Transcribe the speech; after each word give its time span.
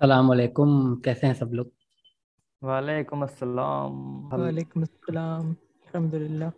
सलाम 0.00 0.28
वालेकुम 0.28 0.94
कैसे 1.04 1.26
हैं 1.26 1.34
सब 1.34 1.50
लोग? 1.54 1.70
वालेकुम 2.62 3.22
अस्सलाम। 3.22 3.92
वालेकुम 4.32 4.82
अस्सलाम 4.82 5.52
अल्हम्दुलिल्लाह। 5.52 6.50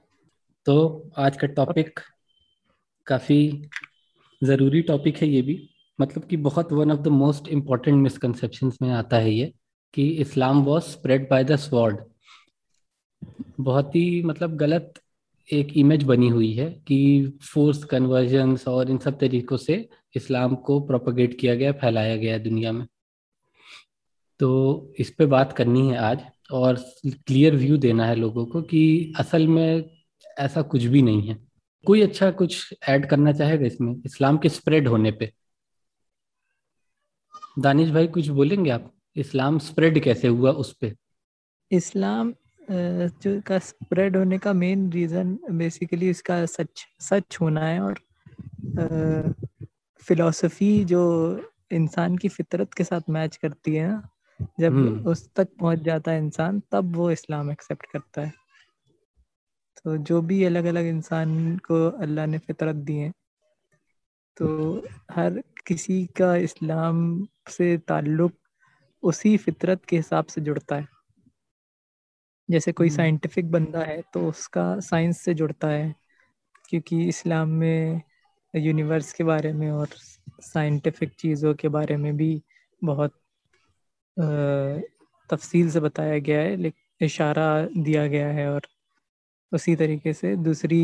तो 0.66 0.74
आज 1.18 1.36
का 1.36 1.46
टॉपिक 1.58 2.00
काफ़ी 3.06 3.38
ज़रूरी 4.42 4.82
टॉपिक 4.90 5.16
है 5.16 5.28
ये 5.28 5.42
भी 5.42 5.56
मतलब 5.98 6.24
कि 6.24 6.36
बहुत 6.48 6.72
one 6.72 6.92
of 6.92 7.00
the 7.00 7.08
most 7.20 7.48
important 7.48 8.02
misconceptions 8.02 8.78
में 8.82 8.90
आता 8.92 9.16
है 9.18 9.32
ये 9.34 9.52
कि 9.94 10.08
इस्लाम 10.26 10.64
was 10.64 10.90
spread 10.90 11.30
by 11.30 11.44
the 11.44 11.56
sword 11.68 12.04
बहुत 13.60 13.96
ही 13.96 14.22
मतलब 14.24 14.56
गलत 14.56 15.02
एक 15.50 15.76
इमेज 15.76 16.02
बनी 16.04 16.28
हुई 16.28 16.52
है 16.52 16.70
कि 16.88 17.00
फोर्स 17.44 17.84
कन्वर्जन्स 17.90 18.68
और 18.68 18.90
इन 18.90 18.98
सब 18.98 19.18
तरीकों 19.20 19.56
से 19.56 19.88
इस्लाम 20.16 20.54
को 20.68 20.80
प्रोपोगेट 20.86 21.40
किया 21.40 21.54
गया 21.54 21.72
फैलाया 21.80 22.16
गया 22.16 22.38
दुनिया 22.38 22.72
में। 22.72 22.86
तो 24.40 24.48
इस 24.98 25.10
पे 25.10 25.26
बात 25.26 25.52
करनी 25.52 25.88
है 25.88 25.96
आज 25.98 26.20
और 26.52 26.76
क्लियर 27.26 27.56
व्यू 27.56 27.76
देना 27.76 28.06
है 28.06 28.14
लोगों 28.14 28.44
को 28.46 28.62
कि 28.62 29.14
असल 29.18 29.46
में 29.48 29.90
ऐसा 30.38 30.62
कुछ 30.62 30.84
भी 30.84 31.02
नहीं 31.02 31.28
है। 31.28 31.36
कोई 31.86 32.02
अच्छा 32.02 32.30
कुछ 32.30 32.74
ऐड 32.88 33.08
करना 33.10 33.32
चाहेगा 33.32 33.66
इसमें? 33.66 33.94
इस्लाम 34.06 34.38
के 34.38 34.48
स्प्रेड 34.48 34.88
होने 34.88 35.10
पे। 35.10 35.32
दानिश 37.58 37.90
भाई, 37.90 38.06
कुछ 38.06 38.28
बोलेंगे 38.28 38.70
आप? 38.70 38.92
इस्लाम 39.16 39.58
स्प्रेड 39.58 40.02
कैसे 40.04 40.28
हुआ 40.28 40.50
उस 40.52 40.72
पे? 40.76 40.94
इस्लाम 41.70 42.34
जो 42.70 43.40
का 43.40 43.58
स्प्रेड 43.58 44.16
होने 44.16 44.38
का 44.38 44.52
मेन 44.52 44.90
रीज़न 44.92 45.38
बेसिकली 45.50 46.10
इसका 46.10 46.44
सच 46.46 46.84
सच 47.00 47.38
होना 47.40 47.64
है 47.64 47.80
और 47.80 48.00
फिलॉसफी 50.02 50.84
जो 50.84 51.02
इंसान 51.72 52.16
की 52.16 52.28
फितरत 52.28 52.74
के 52.74 52.84
साथ 52.84 53.10
मैच 53.10 53.36
करती 53.36 53.74
है 53.74 53.88
ना 53.88 54.08
जब 54.40 54.72
हम्म। 54.72 55.10
उस 55.10 55.28
तक 55.36 55.48
पहुँच 55.60 55.78
जाता 55.78 56.10
है 56.10 56.18
इंसान 56.18 56.60
तब 56.72 56.96
वो 56.96 57.10
इस्लाम 57.10 57.50
एक्सेप्ट 57.50 57.86
करता 57.86 58.22
है 58.22 58.32
तो 59.84 59.96
जो 59.96 60.20
भी 60.22 60.42
अलग 60.44 60.64
अलग 60.64 60.86
इंसान 60.86 61.56
को 61.58 61.88
अल्लाह 61.90 62.26
ने 62.26 62.38
फितरत 62.38 62.76
दी 62.76 62.96
है 62.96 63.12
तो 64.36 64.48
हर 65.10 65.42
किसी 65.66 66.04
का 66.18 66.34
इस्लाम 66.36 67.26
से 67.48 67.76
ताल्लुक 67.78 68.32
उसी 69.02 69.36
फितरत 69.36 69.84
के 69.84 69.96
हिसाब 69.96 70.26
से 70.26 70.40
जुड़ता 70.40 70.76
है 70.76 70.86
जैसे 72.48 72.72
कोई 72.72 72.90
साइंटिफिक 72.90 73.44
हम्म। 73.44 73.52
बंदा 73.52 73.80
है 73.80 74.02
तो 74.14 74.26
उसका 74.28 74.78
साइंस 74.80 75.20
से 75.20 75.34
जुड़ता 75.34 75.68
है 75.68 75.94
क्योंकि 76.68 77.02
इस्लाम 77.08 77.48
में 77.48 78.02
यूनिवर्स 78.54 79.12
के 79.12 79.24
बारे 79.24 79.52
में 79.52 79.70
और 79.70 79.88
साइंटिफिक 80.42 81.14
चीज़ों 81.14 81.54
के 81.54 81.68
बारे 81.68 81.96
में 81.96 82.16
भी 82.16 82.30
बहुत 82.82 83.20
तफसील 84.18 85.70
से 85.70 85.80
बताया 85.80 86.18
गया 86.18 86.40
है 86.40 86.56
लेकिन 86.56 86.88
इशारा 87.00 87.48
दिया 87.78 88.06
गया 88.06 88.28
है 88.28 88.48
और 88.50 88.66
उसी 89.52 89.74
तरीके 89.76 90.12
से 90.12 90.34
दूसरी 90.38 90.80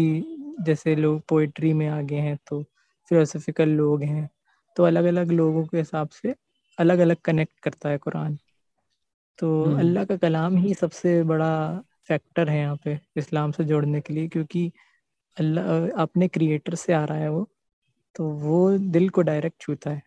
जैसे 0.61 0.95
लोग 0.97 1.21
पोइट्री 1.29 1.73
में 1.73 1.89
आगे 1.89 2.17
हैं 2.17 2.37
तो 2.47 2.63
फिलोसफिकल 3.11 3.69
लोग 3.71 4.03
हैं 4.03 4.29
तो 4.77 4.85
अलग 4.85 5.05
अलग 5.05 5.31
लोगों 5.33 5.65
के 5.65 5.79
हिसाब 5.79 6.09
से 6.13 6.35
अलग 6.79 6.99
अलग 6.99 7.17
कनेक्ट 7.17 7.61
करता 7.61 7.89
है 7.89 7.99
कुरान 7.99 8.39
तो 9.39 9.65
हम्म। 9.65 9.79
अल्लाह 9.79 10.05
का 10.05 10.17
कलाम 10.17 10.57
ही 10.57 10.75
सबसे 10.75 11.23
बड़ा 11.23 11.55
फैक्टर 12.09 12.48
है 12.48 12.59
यहाँ 12.59 12.77
पे 12.85 12.98
इस्लाम 13.17 13.53
से 13.53 13.65
जोड़ने 13.65 14.01
के 14.01 14.15
लिए 14.15 14.29
क्योंकि 14.29 14.71
अल्लाह 15.37 15.89
अपने 16.03 16.29
क्रिएटर 16.29 16.75
से 16.75 16.93
आ 16.93 17.05
रहा 17.05 17.19
है 17.19 17.31
वो 17.31 17.48
तो 18.17 18.29
वो 18.41 18.79
दिल 18.79 19.09
को 19.09 19.23
डायरेक्ट 19.23 19.61
छूता 19.61 19.91
है 19.91 20.03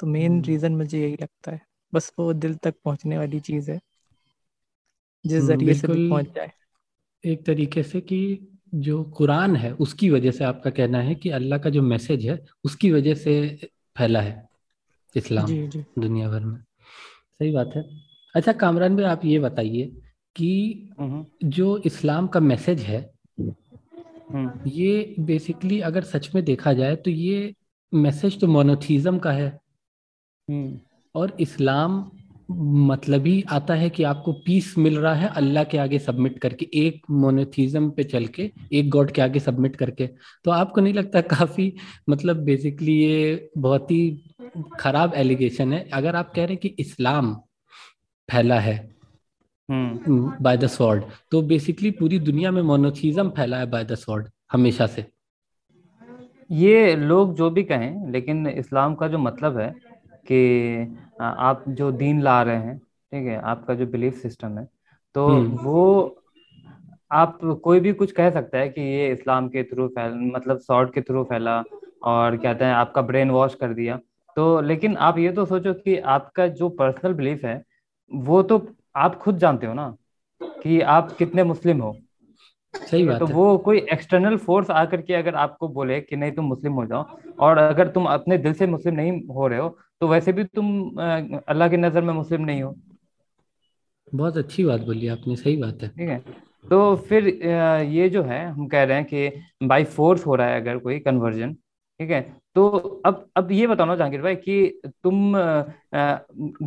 तो 0.00 0.06
मेन 0.06 0.42
रीज़न 0.44 0.66
हम्म। 0.66 0.78
मुझे 0.78 1.00
यही 1.00 1.16
लगता 1.16 1.52
है 1.52 1.60
बस 1.92 2.12
वो 2.18 2.32
दिल 2.34 2.54
तक 2.54 2.74
पहुँचने 2.84 3.18
वाली 3.18 3.40
चीज़ 3.40 3.70
है 3.70 3.80
जिस 5.24 5.42
हम्म, 5.42 5.46
ज़रिए 5.48 5.74
से 5.74 5.88
भी 5.88 6.08
पहुँच 6.08 6.34
जाए 6.34 6.52
एक 7.24 7.44
तरीके 7.46 7.82
से 7.82 8.00
कि 8.00 8.20
जो 8.76 9.02
कुरान 9.16 9.56
है 9.56 9.72
उसकी 9.76 10.10
वजह 10.10 10.30
से 10.30 10.44
आपका 10.44 10.70
कहना 10.70 11.00
है 11.00 11.14
कि 11.14 11.30
अल्लाह 11.30 11.58
का 11.58 11.70
जो 11.70 11.82
मैसेज 11.82 12.26
है 12.26 12.38
उसकी 12.64 12.90
वजह 12.92 13.14
से 13.14 13.70
फैला 13.96 14.20
है 14.20 14.48
इस्लाम 15.14 15.46
जी, 15.46 15.66
जी. 15.66 15.84
दुनिया 15.98 16.28
भर 16.28 16.44
में 16.44 16.58
सही 17.40 17.50
बात 17.52 17.72
है 17.76 17.84
अच्छा 18.34 18.52
कामरान 18.54 18.96
भाई 18.96 19.04
आप 19.04 19.24
ये 19.24 19.38
बताइए 19.38 19.84
कि 20.36 20.50
हम्म। 21.00 21.48
जो 21.48 21.76
इस्लाम 21.86 22.26
का 22.26 22.40
मैसेज 22.40 22.80
है 22.80 23.00
हम्म। 23.40 24.70
ये 24.70 25.14
बेसिकली 25.20 25.80
अगर 25.80 26.02
सच 26.04 26.30
में 26.34 26.44
देखा 26.44 26.72
जाए 26.72 26.96
तो 26.96 27.10
ये 27.10 27.54
मैसेज 27.92 28.40
तो 28.40 28.46
मोनोथीज्म 28.46 29.18
का 29.18 29.32
है 29.32 29.48
और 31.18 31.36
इस्लाम 31.40 32.04
मतलब 32.50 33.26
ही 33.26 33.42
आता 33.50 33.74
है 33.74 33.88
कि 33.90 34.02
आपको 34.04 34.32
पीस 34.44 34.72
मिल 34.78 34.98
रहा 34.98 35.14
है 35.14 35.28
अल्लाह 35.36 35.64
के 35.64 35.78
आगे 35.78 35.98
सबमिट 35.98 36.38
करके 36.38 36.68
एक 36.76 37.02
मोनोथिज्म 37.12 37.90
पे 37.90 38.04
चल 38.04 38.26
के 38.28 38.50
एक 38.72 38.88
गॉड 38.90 39.10
के 39.10 39.22
आगे 39.22 39.40
सबमिट 39.40 39.76
करके। 39.76 40.06
तो 40.44 40.50
आपको 40.50 40.80
नहीं 40.80 40.94
लगता 40.94 41.20
काफ़ी 41.22 41.72
मतलब 42.08 42.36
बेसिकली 42.44 42.92
ये 42.94 43.50
बहुत 43.58 43.90
ही 43.90 44.00
खराब 44.80 45.14
एलिगेशन 45.16 45.72
है? 45.72 45.88
अगर 45.90 46.16
आप 46.16 46.32
कह 46.34 46.44
रहे 46.44 46.52
हैं 46.52 46.58
कि 46.58 46.68
इस्लाम 46.78 47.34
फैला 48.28 48.58
है 48.60 48.76
बाय 49.68 50.56
द 50.56 50.66
स्वॉर्ड 50.68 51.04
तो 51.30 51.42
बेसिकली 51.44 51.90
पूरी 51.90 52.18
दुनिया 52.20 52.50
में 52.50 52.62
मोनोथिज्म 52.62 53.30
फैला 53.30 53.58
है 53.58 53.66
बाय 53.70 53.84
द 53.84 53.94
स्वॉर्ड 53.96 54.28
हमेशा 54.52 54.86
से। 54.86 55.04
ये 56.50 56.94
लोग 56.96 57.34
जो 57.36 57.50
भी 57.50 57.62
कहें 57.64 58.10
लेकिन 58.12 58.46
इस्लाम 58.48 58.94
का 58.94 59.08
जो 59.08 59.18
मतलब 59.18 59.58
है 59.58 59.68
कि 60.28 60.40
आप 61.20 61.64
जो 61.70 61.90
दीन 61.92 62.22
ला 62.22 62.40
रहे 62.42 62.56
हैं 62.56 62.78
ठीक 62.78 63.26
है 63.26 63.40
आपका 63.42 63.74
जो 63.74 63.86
बिलीफ 63.86 64.14
सिस्टम 64.14 64.58
है 64.58 64.68
तो 65.14 65.26
हम्म। 65.28 65.58
वो 65.58 65.84
आप 67.10 67.38
कोई 67.62 67.80
भी 67.80 67.92
कुछ 67.92 68.12
कह 68.12 68.30
सकता 68.30 68.58
है 68.58 68.68
कि 68.68 68.80
ये 68.82 69.10
इस्लाम 69.12 69.48
के 69.48 69.62
थ्रू 69.62 69.86
फैल 69.88 70.14
मतलब 70.34 70.58
शॉर्ट 70.58 70.92
के 70.94 71.00
थ्रू 71.00 71.22
फैला 71.24 71.62
और 72.04 72.36
कहते 72.36 72.64
हैं 72.64 72.72
आपका 72.72 73.02
ब्रेन 73.02 73.30
वॉश 73.30 73.54
कर 73.54 73.72
दिया 73.74 73.98
तो 74.36 74.60
लेकिन 74.60 74.96
आप 74.96 75.18
ये 75.18 75.32
तो 75.32 75.44
सोचो 75.44 75.72
कि 75.74 75.96
आपका 76.08 76.46
जो 76.58 76.68
पर्सनल 76.68 77.14
बिलीफ 77.14 77.44
है 77.44 77.62
वो 78.10 78.42
तो 78.42 78.66
आप 78.96 79.14
खुद 79.18 79.38
जानते 79.38 79.66
हो 79.66 79.74
ना 79.74 79.94
कि 80.40 80.80
आप 80.90 81.12
कितने 81.12 81.44
मुस्लिम 81.44 81.80
हो 81.80 81.96
सही 82.74 83.04
बात 83.04 83.18
तो 83.18 83.26
है। 83.26 83.34
वो 83.34 83.56
कोई 83.58 83.78
एक्सटर्नल 83.92 84.36
फोर्स 84.36 84.70
आकर 84.70 85.00
के 85.00 85.14
अगर 85.14 85.34
आपको 85.36 85.68
बोले 85.68 86.00
कि 86.00 86.16
नहीं 86.16 86.32
तुम 86.32 86.44
मुस्लिम 86.44 86.72
हो 86.72 86.84
जाओ 86.86 87.18
और 87.38 87.58
अगर 87.58 87.88
तुम 87.88 88.06
अपने 88.06 88.38
दिल 88.38 88.52
से 88.52 88.66
मुस्लिम 88.66 88.94
नहीं 88.94 89.20
हो 89.26 89.46
रहे 89.46 89.58
हो 89.58 89.76
तो 90.00 90.08
वैसे 90.08 90.32
भी 90.32 90.44
तुम 90.46 90.66
अल्लाह 90.98 91.68
की 91.68 91.76
नज़र 91.76 92.02
में 92.02 92.12
मुस्लिम 92.14 92.42
नहीं 92.42 92.62
हो। 92.62 92.74
बहुत 94.12 94.36
अच्छी 94.36 94.64
बात 94.64 94.80
बोली 94.80 95.08
आपने 95.08 95.36
सही 95.36 95.56
बात 95.56 95.82
है। 95.82 95.88
ठीक 95.88 96.08
है। 96.08 96.18
तो 96.64 96.94
फिर 97.08 97.26
ये 97.88 98.08
जो 98.08 98.22
है 98.22 98.44
हम 98.46 98.66
कह 98.68 98.82
रहे 98.82 98.96
हैं 98.96 99.04
कि 99.06 99.66
बाई 99.66 99.84
फोर्स 99.86 100.26
हो 100.26 100.34
रहा 100.34 100.46
है 100.48 100.60
अगर 100.60 100.78
कोई 100.78 100.98
कन्वर्जन 101.00 101.52
ठीक 101.54 102.10
है। 102.10 102.20
तो 102.54 102.68
अब 103.06 103.26
अब 103.36 103.52
ये 103.52 103.66
बताओ 103.66 103.86
ना 103.86 103.96
जहांगीर 103.96 104.22
भाई 104.22 104.36
कि 104.36 104.80
तुम 104.84 105.32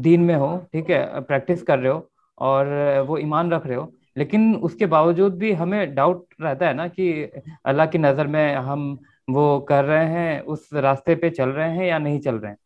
दीन 0.01 0.21
में 0.21 0.35
हो 0.35 0.55
ठीक 0.73 0.89
है 0.89 1.21
प्रैक्टिस 1.21 1.63
कर 1.63 1.79
रहे 1.79 1.91
हो 1.91 2.07
और 2.37 2.67
वो 3.07 3.17
ईमान 3.17 3.51
रख 3.51 3.65
रहे 3.67 3.77
हो 3.77 3.91
लेकिन 4.17 4.55
उसके 4.57 4.85
बावजूद 4.85 5.37
भी 5.37 5.51
हमें 5.53 5.93
डाउट 5.95 6.25
रहता 6.41 6.67
है 6.67 6.73
ना 6.73 6.87
कि 6.87 7.11
अल्लाह 7.65 7.85
की 7.85 7.97
नज़र 7.97 8.27
में 8.27 8.55
हम 8.55 8.97
वो 9.29 9.59
कर 9.69 9.83
रहे 9.85 10.05
हैं 10.07 10.41
उस 10.53 10.69
रास्ते 10.75 11.15
पे 11.15 11.29
चल 11.29 11.49
रहे 11.49 11.69
हैं 11.75 11.85
या 11.85 11.97
नहीं 11.99 12.19
चल 12.19 12.35
रहे 12.35 12.51
हैं। 12.51 12.57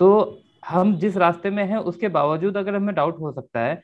तो 0.00 0.38
हम 0.68 0.94
जिस 0.96 1.16
रास्ते 1.16 1.50
में 1.50 1.64
हैं 1.64 1.76
उसके 1.76 2.08
बावजूद 2.08 2.56
अगर 2.56 2.74
हमें 2.74 2.94
डाउट 2.94 3.18
हो 3.20 3.32
सकता 3.32 3.60
है 3.60 3.82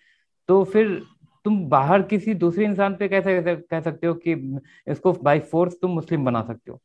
तो 0.48 0.62
फिर 0.64 1.00
तुम 1.44 1.58
बाहर 1.68 2.02
किसी 2.02 2.34
दूसरे 2.34 2.64
इंसान 2.64 2.94
पे 2.94 3.08
कैसे 3.08 3.56
कह 3.56 3.80
सकते 3.80 4.06
हो 4.06 4.14
कि 4.14 4.60
इसको 4.88 5.12
बाई 5.12 5.40
फोर्स 5.40 5.76
तुम 5.82 5.90
मुस्लिम 5.90 6.24
बना 6.24 6.42
सकते 6.42 6.70
हो? 6.70 6.80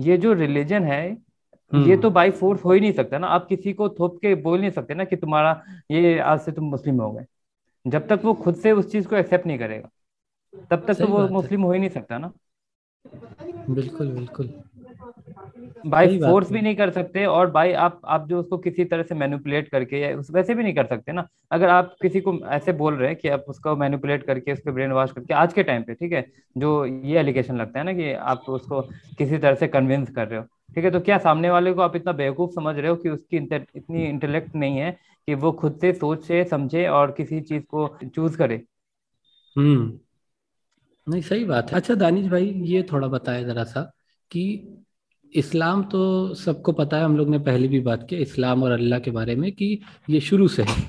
ये 0.00 0.16
जो 0.16 0.32
रिलीजन 0.32 0.84
है 0.84 1.04
ये 1.08 1.16
हम्म। 1.72 2.00
तो 2.00 2.10
बाई 2.10 2.30
फोर्स 2.30 2.64
हो 2.64 2.72
ही 2.72 2.80
नहीं 2.80 2.92
सकता 2.92 3.18
ना। 3.18 3.26
आप 3.26 3.46
किसी 3.46 3.72
को 3.72 3.88
थोप 3.88 4.18
के 4.22 4.34
बोल 4.34 4.60
नहीं 4.60 4.70
सकते 4.70 4.94
ना 4.94 5.04
कि 5.04 5.16
तुम्हारा 5.16 5.62
ये 5.90 6.18
आज 6.18 6.40
से 6.40 6.52
तुम 6.52 6.64
मुस्लिम 6.64 7.00
हो 7.00 7.10
गए। 7.12 7.26
जब 7.86 8.06
तक 8.08 8.20
वो 8.24 8.34
खुद 8.34 8.54
से 8.54 8.72
उस 8.72 8.90
चीज़ 8.92 9.08
को 9.08 9.16
एक्सेप्ट 9.16 9.46
नहीं 9.46 9.58
करेगा 9.58 9.88
तब 10.70 10.84
तक 10.88 10.94
तो 10.94 11.06
वो 11.06 11.26
मुस्लिम 11.28 11.62
हो 11.62 11.72
ही 11.72 11.78
नहीं 11.78 11.90
सकता 11.90 12.18
ना। 12.18 12.32
बिल्कुल 13.70 14.12
बिल्कुल। 14.12 14.52
बाई 15.86 16.18
फोर्स 16.18 16.50
भी 16.52 16.60
नहीं 16.60 16.74
कर 16.76 16.90
सकते 16.90 17.24
और 17.26 17.50
बाई 17.50 17.72
आप 17.72 18.00
आप 18.04 18.26
जो 18.28 18.40
उसको 18.40 18.58
किसी 18.58 18.84
तरह 18.84 19.02
से 19.02 19.14
मैनिपुलेट 19.14 19.68
करके 19.68 20.00
या 20.00 20.16
उस 20.16 20.30
वैसे 20.30 20.54
भी 20.54 20.62
नहीं 20.62 20.74
कर 20.74 20.86
सकते 20.86 21.12
ना। 21.12 21.26
अगर 21.50 21.68
आप 21.68 21.94
किसी 22.02 22.20
को 22.20 22.38
ऐसे 22.48 22.72
बोल 22.72 22.94
रहे 22.94 23.08
हैं 23.08 23.16
कि 23.16 23.28
आप 23.28 23.44
उसको 23.48 23.76
मैनिपुलेट 23.76 24.22
करके 24.26 24.52
उसके 24.52 24.70
ब्रेन 24.70 24.92
वॉश 24.92 25.12
करके 25.12 25.34
आज 25.34 25.52
के 25.52 25.62
टाइम 25.62 25.82
पे 25.82 25.94
ठीक 25.94 26.12
है? 26.12 26.24
जो 26.58 26.84
ये 26.86 27.18
एलिगेशन 27.18 27.56
लगता 27.56 27.78
है 27.78 27.84
ना 27.84 27.92
कि 27.92 28.12
आप 28.12 28.44
उसको 28.48 28.80
किसी 29.18 29.38
तरह 29.38 29.54
से 29.54 29.68
कन्विंस 29.68 30.10
कर 30.10 30.28
रहे 30.28 30.38
हो 30.38 30.44
ठीक 30.74 30.84
है? 30.84 30.90
तो 30.90 31.00
क्या 31.00 31.18
सामने 31.18 31.50
वाले 31.50 31.72
को 31.72 31.82
आप 31.82 31.96
इतना 31.96 32.12
बेवकूफ़ 32.12 32.50
समझ 32.50 32.76
रहे 32.78 32.90
हो 32.90 32.96
कि 32.96 33.08
उसकी 33.08 33.36
इतनी 33.36 34.04
इंटेलेक्ट 34.04 34.54
नहीं 34.54 34.78
है 34.78 34.96
कि 35.28 35.34
वो 35.34 35.52
खुद 35.52 35.78
से 35.80 35.92
सोचे 35.92 36.44
समझे 36.44 36.86
और 36.88 37.10
किसी 37.10 37.40
चीज़ 37.40 37.62
को 37.62 37.98
चूज़ 38.14 38.36
करे? 38.38 38.62
हम्म। 39.56 39.98
नहीं 41.06 41.22
सही 41.22 41.44
बात 41.44 41.70
है। 41.70 41.76
अच्छा 41.76 41.94
दानिश 41.94 42.26
भाई 42.26 42.46
ये 42.46 42.82
थोड़ा 42.82 43.08
बताया 43.08 43.42
जरा 43.42 43.64
सा 43.64 43.90
कि 44.30 44.42
इस्लाम 45.34 45.82
तो 45.82 46.34
सबको 46.34 46.72
पता 46.72 46.96
है, 46.96 47.04
हम 47.04 47.16
लोग 47.16 47.28
ने 47.28 47.38
पहले 47.38 47.68
भी 47.68 47.80
बात 47.80 48.06
की 48.10 48.16
इस्लाम 48.16 48.62
और 48.62 48.70
अल्लाह 48.70 48.98
के 48.98 49.10
बारे 49.10 49.34
में 49.36 49.50
कि 49.52 49.78
ये 50.10 50.20
शुरू 50.20 50.48
से 50.48 50.62
है। 50.62 50.84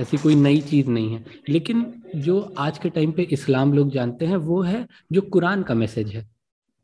ऐसी 0.00 0.16
कोई 0.16 0.34
नई 0.34 0.60
चीज़ 0.60 0.88
नहीं 0.88 1.14
है। 1.14 1.24
लेकिन 1.48 2.02
जो 2.16 2.40
आज 2.58 2.78
के 2.78 2.90
टाइम 2.90 3.12
पे 3.12 3.22
इस्लाम 3.22 3.72
लोग 3.72 3.90
जानते 3.90 4.26
हैं, 4.26 4.36
वो 4.36 4.60
है 4.62 4.86
जो 5.12 5.20
कुरान 5.20 5.62
का 5.62 5.74
मैसेज 5.74 6.14
है, 6.14 6.28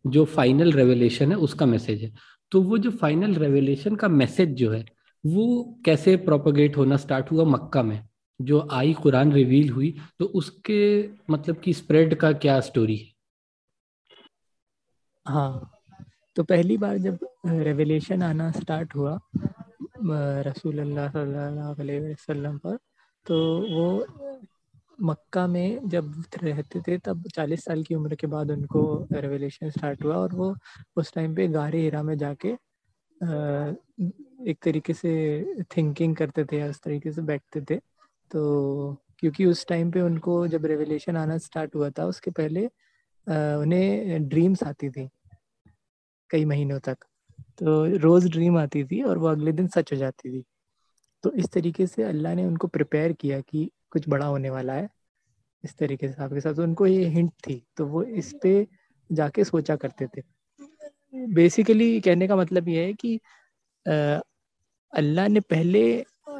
जो 0.06 0.24
फाइनल 0.24 0.72
रेवलेशन 0.72 1.32
है, 1.32 1.36
उसका 1.38 1.66
मैसेज 1.66 2.02
है। 2.02 2.12
तो 2.52 2.62
वो 2.62 2.78
जो 2.78 2.90
फाइनल 2.90 3.34
रेवलेशन 3.34 3.96
का 3.96 4.08
मैसेज 4.08 4.54
जो 4.54 4.70
है, 4.70 4.84
वो 5.24 5.78
कैसे 5.84 6.16
प्रोपोगेट 6.16 6.76
होना 6.76 6.96
स्टार्ट 6.96 7.30
हुआ 7.30 7.44
मक्का 7.44 7.82
में? 7.82 8.02
जो 8.40 8.66
आई 8.72 8.92
कुरान 8.92 9.32
रिवील 9.32 9.70
हुई 9.70 9.94
तो 10.18 10.24
उसके 10.24 11.08
मतलब 11.30 11.56
कि 11.56 11.72
स्प्रेड 11.72 12.14
का 12.14 12.32
क्या 12.32 12.60
स्टोरी 12.60 12.96
है? 12.96 13.06
हाँ। 15.26 15.70
तो 16.38 16.42
पहली 16.44 16.76
बार 16.78 16.98
जब 16.98 17.18
रेवलेशन 17.46 18.22
आना 18.22 18.50
स्टार्ट 18.52 18.94
हुआ 18.96 19.18
रसूल 20.46 20.78
अलैहि 20.78 21.98
वसल्लम 22.00 22.58
पर 22.58 22.76
तो 23.26 23.38
वो 23.70 24.06
मक्का 24.98 25.46
में 25.46 25.88
जब 25.88 26.12
रहते 26.42 26.80
थे, 26.80 26.98
तब 26.98 27.24
40 27.34 27.64
साल 27.64 27.82
की 27.82 27.94
उम्र 27.94 28.14
के 28.14 28.26
बाद 28.26 28.50
उनको 28.50 28.82
रेवलेशन 29.12 29.70
स्टार्ट 29.70 30.04
हुआ 30.04 30.16
और 30.16 30.34
वो 30.34 30.54
उस 30.96 31.12
टाइम 31.14 31.34
पे 31.36 31.48
गारे 31.48 31.80
हिरा 31.80 32.02
में 32.02 32.16
जाके 32.18 32.48
एक 34.50 34.58
तरीके 34.62 34.92
से 34.94 35.12
थिंकिंग 35.76 36.16
करते 36.16 36.44
थे 36.44 36.58
या 36.58 36.68
उस 36.70 36.80
तरीके 36.84 37.12
से 37.12 37.22
बैठते 37.22 37.60
थे। 37.70 37.76
तो 38.30 38.96
क्योंकि 39.18 39.44
उस 39.46 39.66
टाइम 39.68 39.90
पे 39.90 40.00
उनको 40.00 40.46
जब 40.48 40.66
रेवलेशन 40.66 41.16
आना 41.16 41.38
स्टार्ट 41.38 41.74
हुआ 41.74 41.90
था, 41.90 42.04
उसके 42.06 42.30
पहले 42.30 42.66
उन्हें 43.26 44.28
ड्रीम्स 44.28 44.62
आती 44.62 44.90
थी। 44.90 45.08
कई 46.30 46.44
महीनों 46.44 46.78
तक। 46.80 46.96
तो 47.58 47.84
रोज़ 47.98 48.28
ड्रीम 48.28 48.58
आती 48.58 48.84
थी 48.84 49.02
और 49.02 49.18
वो 49.18 49.26
अगले 49.28 49.52
दिन 49.52 49.66
सच 49.68 49.92
हो 49.92 49.98
जाती 49.98 50.30
थी। 50.30 50.44
तो 51.24 51.32
इस 51.32 51.48
तरीके 51.52 51.86
से 51.86 52.02
अल्लाह 52.04 52.34
ने 52.34 52.44
उनको 52.46 52.68
प्रिपेयर 52.68 53.12
किया 53.12 53.40
कि 53.40 53.70
कुछ 53.90 54.08
बड़ा 54.08 54.26
होने 54.26 54.50
वाला 54.50 54.72
है। 54.72 54.88
इस 55.64 55.76
तरीके 55.78 56.08
से 56.08 56.22
आपके 56.22 56.40
साथ 56.40 56.54
तो 56.54 56.62
उनको 56.62 56.86
ये 56.86 57.06
हिंट 57.08 57.30
थी। 57.46 57.62
तो 57.76 57.86
वो 57.86 58.02
इस 58.02 58.34
पे 58.42 58.66
जाके 59.10 59.44
सोचा 59.44 59.76
करते 59.76 60.06
थे। 60.06 60.22
बेसिकली 61.34 62.00
कहने 62.00 62.28
का 62.28 62.36
मतलब 62.36 62.68
ये 62.68 62.84
है 62.84 62.92
कि 62.94 63.18
अल्लाह 64.92 65.28
ने 65.28 65.40
पहले 65.40 65.82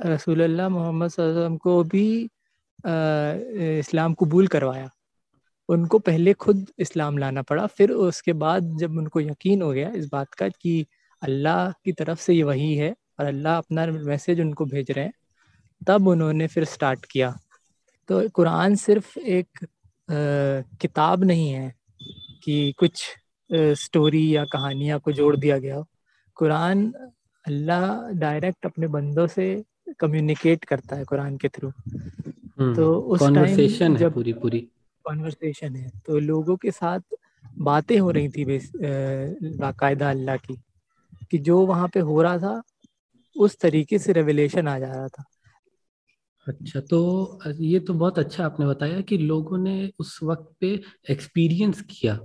रसूलुल्लाह 0.07 0.69
मोहम्मद 0.69 1.59
को 1.63 1.83
भी 1.85 2.09
इस्लाम 3.79 4.15
कबूल 4.15 4.47
करवाया। 4.47 4.91
उनको 5.69 5.99
पहले 5.99 6.33
खुद 6.33 6.67
इस्लाम 6.79 7.19
लाना 7.19 7.43
पड़ा 7.43 7.67
फिर 7.67 7.91
उसके 7.91 8.33
बाद 8.33 8.77
जब 8.79 8.97
उनको 8.99 9.21
यकीन 9.21 9.63
हो 9.63 9.73
गया 9.73 9.91
इस 9.91 10.09
बात 10.13 10.35
का 10.35 10.49
कि 10.49 10.87
अल्लाह 11.23 11.73
की 11.85 11.93
तरफ़ 11.93 12.21
से 12.21 12.35
ये 12.35 12.43
वही 12.43 12.75
है 12.75 12.95
और 13.21 13.27
अल्लाह 13.27 13.59
अपना 13.59 13.87
मैसेज 13.87 14.41
उनको 14.41 14.65
भेज 14.65 14.91
रहे 14.91 15.05
हैं 15.05 15.13
तब 15.87 16.09
उन्होंने 16.09 16.47
फिर 16.47 16.65
स्टार्ट 16.65 17.05
किया। 17.11 17.37
तो 18.09 18.29
कुरान 18.29 18.75
सिर्फ़ 18.75 19.19
एक 19.19 19.49
आ, 19.65 19.67
किताब 20.81 21.25
नहीं 21.25 21.49
है 21.49 21.73
कि 22.45 22.73
कुछ 22.79 23.05
आ, 23.11 23.75
स्टोरी 23.75 24.37
या 24.37 24.45
कहानियाँ 24.45 24.99
को 25.01 25.13
जोड़ 25.13 25.37
दिया 25.37 25.59
गया 25.59 25.77
हो। 25.77 25.87
कुरान 26.37 26.93
अल्लाह 27.45 28.13
डायरेक्ट 28.13 28.67
अपने 28.67 28.87
बंदों 28.87 29.27
से 29.27 29.47
कम्युनिकेट 29.99 30.65
करता 30.65 30.97
है 30.97 31.05
कुरान 31.05 31.37
के 31.37 31.49
थ्रू 31.49 31.69
हम्म, 31.69 32.75
तो 32.75 32.95
उस 32.95 33.21
टाइम 33.21 33.97
जब 33.97 34.15
पूरी 34.15 34.33
पूरी 34.33 34.67
कॉन्वर्सेशन 35.09 35.77
है। 35.77 35.91
तो 36.07 36.19
लोगों 36.21 36.57
के 36.57 36.71
साथ 36.73 37.01
बातें 37.63 37.99
हो 37.99 38.11
रही 38.11 38.29
थी 38.29 38.45
बाकायदा 39.59 40.11
अल्लाह 40.11 40.37
की, 40.39 40.57
कि 41.31 41.39
जो 41.41 41.65
वहाँ 41.67 41.89
पे 41.95 42.01
हो 42.01 42.23
रहा 42.23 42.39
था, 42.39 42.63
उस 43.37 43.59
तरीके 43.61 43.99
से 43.99 44.13
रेवलेशन 44.13 44.69
आ 44.69 44.79
जा 44.79 44.87
रहा 44.89 45.09
था। 45.09 45.25
अच्छा 46.47 46.81
तो 46.91 46.99
ये 47.61 47.79
तो 47.81 47.95
बहुत 47.95 48.19
अच्छा 48.19 48.45
आपने 48.45 48.67
बताया 48.67 49.01
कि 49.01 49.19
लोगों 49.19 49.59
ने 49.59 49.91
उस 50.01 50.19
वक्त 50.23 50.53
पे 50.61 50.69
एक्सपीरियंस 51.11 51.81
किया, 51.91 52.19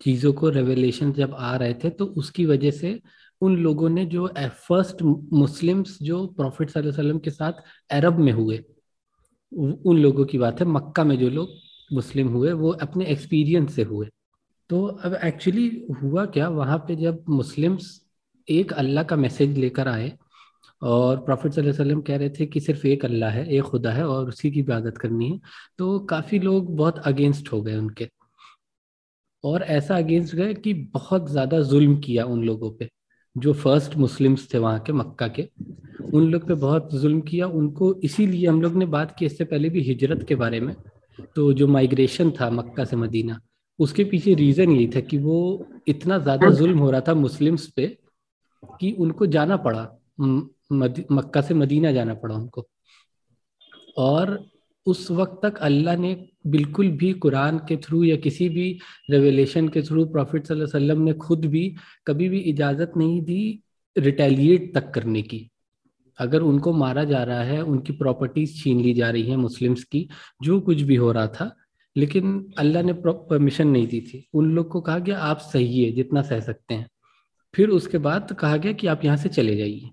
चीज़ों 0.00 0.32
को 0.32 0.48
रेवलेशन 0.50 1.12
जब 1.12 1.34
आ 1.34 1.54
रहे 1.56 1.74
थे 1.74 1.90
तो 1.92 2.06
उसकी 2.18 2.46
वजह 2.46 2.70
से 2.72 3.00
उन 3.40 3.56
लोगों 3.58 3.88
ने 3.88 4.04
जो 4.06 4.26
फ़र्स्ट 4.38 5.02
मुस्लिम्स 5.34 5.96
जो 6.02 6.26
प्रॉफिट 6.36 6.76
वसल्लम 6.78 7.18
के 7.18 7.30
साथ 7.30 7.62
अरब 7.90 8.18
में 8.18 8.32
हुए 8.32 8.58
उन 9.52 9.98
लोगों 9.98 10.24
की 10.24 10.38
बात 10.38 10.60
है, 10.60 10.66
मक्का 10.68 11.04
में 11.04 11.16
जो 11.18 11.28
लोग 11.30 11.48
मुस्लिम 11.92 12.28
हुए, 12.28 12.52
वो 12.52 12.70
अपने 12.82 13.06
एक्सपीरियंस 13.06 13.74
से 13.74 13.82
हुए। 13.84 14.08
तो 14.70 14.84
अब 14.84 15.14
एक्चुअली 15.24 15.68
हुआ 16.02 16.24
क्या, 16.26 16.48
वहाँ 16.50 16.78
पे 16.88 16.96
जब 16.96 17.24
मुस्लिम्स 17.30 18.00
एक 18.48 18.72
अल्लाह 18.74 19.04
का 19.04 19.16
मैसेज 19.16 19.58
लेकर 19.58 19.88
आए 19.88 20.12
और 20.82 21.16
प्रॉफिट 21.24 21.58
वसल्लम 21.58 22.00
कह 22.00 22.16
रहे 22.16 22.30
थे 22.30 22.46
कि 22.46 22.60
सिर्फ़ 22.60 22.86
एक 22.86 23.04
अल्लाह 23.04 23.30
है, 23.30 23.46
एक 23.48 23.62
खुदा 23.62 23.92
है 23.92 24.06
और 24.06 24.28
उसी 24.28 24.50
की 24.50 24.60
इबादत 24.60 24.98
करनी 24.98 25.30
है 25.30 25.38
तो 25.78 25.98
काफ़ी 26.10 26.38
लोग 26.38 26.74
बहुत 26.76 26.98
अगेंस्ट 27.06 27.52
हो 27.52 27.60
गए 27.62 27.76
उनके। 27.76 28.08
और 29.44 29.62
ऐसा 29.64 29.96
अगेंस्ट 29.96 30.34
गए 30.34 30.54
कि 30.54 30.72
बहुत 30.94 31.30
ज़्यादा 31.30 31.60
जुल्म 31.62 31.96
किया 32.00 32.24
उन 32.24 32.44
लोगों 32.44 32.70
पे, 32.70 32.88
जो 33.36 33.52
फ़र्स्ट 33.54 33.96
मुस्लिम्स 33.96 34.48
थे 34.54 34.58
वहाँ 34.58 34.80
के, 34.80 34.92
मक्का 34.92 35.28
के। 35.28 35.48
उन 36.12 36.30
लोग 36.30 36.46
पे 36.48 36.54
बहुत 36.56 36.94
जुल्म 36.94 37.20
किया, 37.20 37.46
उनको 37.46 37.94
इसीलिए 38.04 38.46
हम 38.48 38.60
लोग 38.62 38.76
ने 38.76 38.86
बात 38.88 39.14
की 39.18 39.26
इससे 39.26 39.44
पहले 39.44 39.68
भी 39.68 39.80
हिजरत 39.82 40.24
के 40.28 40.34
बारे 40.34 40.60
में। 40.60 40.74
तो 41.36 41.52
जो 41.52 41.66
माइग्रेशन 41.68 42.30
था 42.30 42.50
मक्का 42.50 42.84
से 42.84 42.96
मदीना 42.96 43.38
उसके 43.78 44.04
पीछे 44.04 44.34
रीज़न 44.34 44.70
यही 44.70 44.86
था 44.88 45.00
कि 45.00 45.18
वो 45.18 45.38
इतना 45.88 46.18
ज़्यादा 46.18 46.50
जुल्म 46.50 46.78
हो 46.78 46.90
रहा 46.90 47.00
था 47.00 47.14
मुस्लिम्स 47.14 47.66
पे 47.76 47.86
कि 48.80 48.90
उनको 48.92 49.26
जाना 49.26 49.56
पड़ा 49.56 49.82
मक्का 50.20 51.40
से 51.40 51.54
मदीना 51.54 51.92
जाना 51.92 52.14
पड़ा 52.14 52.34
उनको। 52.34 52.66
और 53.98 54.38
उस 54.86 55.10
वक्त 55.10 55.40
तक 55.42 55.58
अल्लाह 55.62 55.96
ने 55.96 56.14
बिल्कुल 56.46 56.88
भी 56.98 57.12
कुरान 57.14 57.58
के 57.68 57.76
थ्रू 57.76 58.02
या 58.04 58.16
किसी 58.16 58.48
भी 58.48 58.70
रेवलेशन 59.10 59.68
के 59.68 59.82
थ्रू 59.82 60.04
प्रॉफिट 60.06 60.50
वसल्लम 60.52 61.02
ने 61.02 61.12
खुद 61.14 61.44
भी 61.46 61.64
कभी 62.06 62.28
भी 62.28 62.38
इजाज़त 62.52 62.92
नहीं 62.96 63.20
दी 63.22 63.62
रिटेलिएट 63.96 64.74
तक 64.74 64.90
करने 64.94 65.22
की। 65.22 65.48
अगर 66.22 66.42
उनको 66.42 66.72
मारा 66.72 67.04
जा 67.04 67.22
रहा 67.22 67.42
है, 67.42 67.60
उनकी 67.62 67.92
प्रॉपर्टीज़ 67.92 68.62
छीन 68.62 68.80
ली 68.80 68.94
जा 68.94 69.10
रही 69.10 69.22
है 69.22 69.36
मुस्लिम्स 69.36 69.84
की, 69.84 70.08
जो 70.42 70.60
कुछ 70.60 70.80
भी 70.82 70.96
हो 70.96 71.12
रहा 71.12 71.26
था, 71.26 71.50
लेकिन 71.96 72.52
अल्लाह 72.58 72.82
ने 72.82 72.92
परमिशन 73.06 73.68
नहीं 73.68 73.86
दी 73.86 74.00
थी। 74.00 74.26
उन 74.34 74.50
लोग 74.54 74.68
को 74.68 74.80
कहा 74.80 74.98
गया, 74.98 75.18
आप 75.18 75.38
सही 75.38 75.84
है, 75.84 75.92
जितना 75.92 76.22
सह 76.22 76.40
सकते 76.40 76.74
हैं। 76.74 76.88
फिर 77.54 77.68
उसके 77.68 77.98
बाद 77.98 78.32
कहा 78.32 78.56
गया 78.56 78.72
कि 78.72 78.86
आप 78.86 79.04
यहाँ 79.04 79.16
से 79.16 79.28
चले 79.28 79.56
जाइए। 79.56 79.90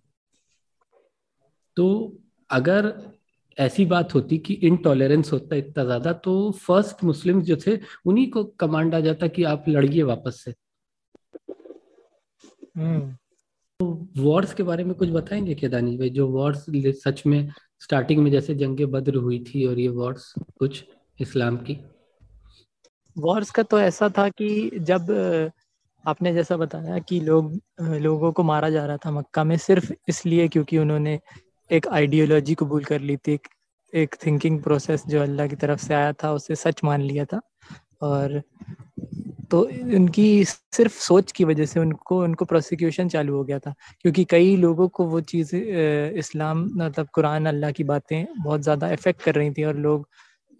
तो 1.78 2.18
अगर 2.50 2.94
ऐसी 3.58 3.86
बात 3.86 4.14
होती 4.16 4.38
कि 4.38 4.54
इनटॉलरेंस 4.54 5.32
होता 5.34 5.56
इतना 5.56 5.84
ज़्यादा 5.84 6.14
तो 6.14 6.52
फ़र्स्ट 6.52 7.04
मुस्लिम 7.04 7.42
जो 7.42 7.56
थे, 7.56 7.80
उन्हीं 8.06 8.30
को 8.32 8.44
कमांड 8.44 8.96
आ 8.96 9.00
जाता 9.00 9.28
कि 9.28 9.44
आप 9.44 9.66
लड़िए 9.68 10.04
वापस 10.04 10.42
से। 10.46 10.54
हम्म। 12.78 13.16
वॉर्स 13.80 14.54
के 14.54 14.64
बारे 14.64 14.84
में 14.84 14.94
कुछ 14.94 15.10
बताएँगे 15.10 15.56
क्या 15.56 15.70
भाई? 15.70 16.10
जो 16.10 16.28
वॉर्स 16.28 16.66
सच 17.04 17.24
में 17.26 17.52
स्टार्टिंग 17.80 18.24
में 18.24 18.32
जैसे 18.32 18.56
जंगे 18.56 18.86
बद्र 18.86 19.16
हुई 19.16 19.40
थी 19.40 19.66
और 19.66 19.80
ये 19.80 19.88
वॉर्स 19.88 20.34
कुछ 20.60 20.84
इस्लाम 21.20 21.58
की? 21.58 21.78
वॉर्स 23.18 23.52
का 23.52 23.64
तो 23.64 23.80
ऐसा 23.80 24.10
था 24.10 24.30
कि 24.30 24.72
जब 24.80 25.12
आपने 26.08 26.34
जैसा 26.34 26.58
बताया 26.58 27.00
कि 27.00 27.20
लोग 27.20 27.60
लोगों 27.82 28.32
को 28.32 28.44
मारा 28.44 28.70
जा 28.70 28.86
रहा 28.86 28.98
था 28.98 29.12
मक्का 29.12 29.44
में 29.44 29.58
सिर्फ़ 29.58 29.92
इसलिए 30.10 30.48
क्योंकि 30.48 30.78
उन्होंने 30.78 31.20
एक 31.72 31.88
आइडियोलॉजी 31.88 32.56
कबूल 32.56 32.84
कर 32.84 33.02
ली 33.02 33.18
थी, 33.18 33.40
एक 33.94 34.16
थिंकिंग 34.26 34.62
प्रोसेस 34.64 35.04
जो 35.08 35.22
अल्लाह 35.22 35.48
की 35.48 35.56
तरफ़ 35.56 35.80
से 35.80 35.94
आया 35.94 36.14
था, 36.14 36.34
उसे 36.34 36.56
सच 36.56 36.82
मान 36.84 37.02
लिया 37.02 37.26
था। 37.26 37.42
और 38.02 38.42
तो 39.52 39.62
उनकी 39.96 40.44
सिर्फ़ 40.46 41.00
सोच 41.02 41.32
की 41.32 41.44
वजह 41.44 41.66
से 41.66 41.80
उनको 41.80 42.22
उनको 42.24 42.46
प्रोसिक्यूशन 42.46 43.08
चालू 43.10 43.36
हो 43.36 43.44
गया 43.44 43.60
था। 43.60 43.74
क्योंकि 44.02 44.24
कई 44.26 44.56
लोगों 44.58 44.88
को 44.88 45.06
वो 45.06 45.20
चीज़ 45.22 45.56
इस्लाम 45.56 46.64
मतलब 46.76 47.08
कुरान 47.14 47.46
अल्लाह 47.46 47.72
की 47.72 47.84
बातें 47.84 48.26
बहुत 48.44 48.62
ज़्यादा 48.62 48.92
इफ़ेक्ट 48.92 49.22
कर 49.22 49.36
रही 49.36 49.52
थी 49.52 49.64
और 49.64 49.78
लोग 49.78 50.08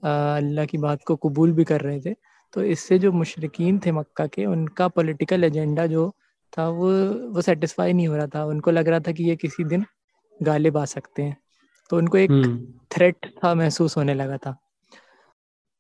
अल्लाह 0.04 0.66
की 0.66 0.78
बात 0.78 1.04
को 1.08 1.16
कबूल 1.16 1.52
भी 1.52 1.64
कर 1.64 1.82
रहे 1.82 2.00
थे। 2.02 2.14
तो 2.54 2.64
इससे 2.66 3.00
जो 3.00 3.12
मुशरकिन 3.12 3.80
थे 3.86 3.92
मक्का 3.92 4.26
के 4.28 4.46
उनका 4.46 4.88
पॉलिटिकल 4.88 5.44
एजेंडा 5.44 5.86
जो 5.88 6.10
था 6.54 6.68
वो 6.70 6.92
वो 7.34 7.42
सेटिस्फाई 7.42 7.94
नहीं 7.94 8.08
हो 8.08 8.16
रहा 8.16 8.28
था। 8.28 8.46
उनको 8.46 8.72
लग 8.72 8.88
रहा 8.88 9.00
था 9.00 9.12
कि 9.12 9.24
ये 9.24 9.36
किसी 9.36 9.64
दिन 9.64 9.86
गालिब 10.40 10.78
आ 10.78 10.86
सकते 10.86 11.24
हैं। 11.24 11.38
तो 11.90 11.98
उनको 11.98 12.18
एक 12.18 12.32
थ्रेट 12.92 13.26
हम्म। 13.26 13.40
था 13.44 13.54
महसूस 13.56 13.98
होने 13.98 14.14
लगा 14.14 14.38
था। 14.38 14.58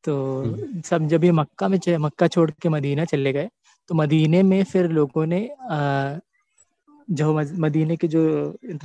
तो 0.04 0.16
हम्म। 0.44 0.82
सब 0.82 1.08
जब 1.08 1.24
ये 1.24 1.32
मक्का 1.32 1.68
में 1.68 1.80
मक्का 1.98 2.28
छोड़ 2.28 2.50
के 2.52 2.70
मदीना 2.70 3.06
चले 3.06 3.34
गए 3.34 3.50
तो 3.90 3.96
मदीने 3.96 4.44
में 4.44 4.64
फिर 4.64 4.90
लोगों 4.92 5.26
ने 5.26 5.48
आ, 5.72 6.18
जो 7.10 7.34
मदीने 7.34 7.96
के 7.98 8.08
जो 8.08 8.22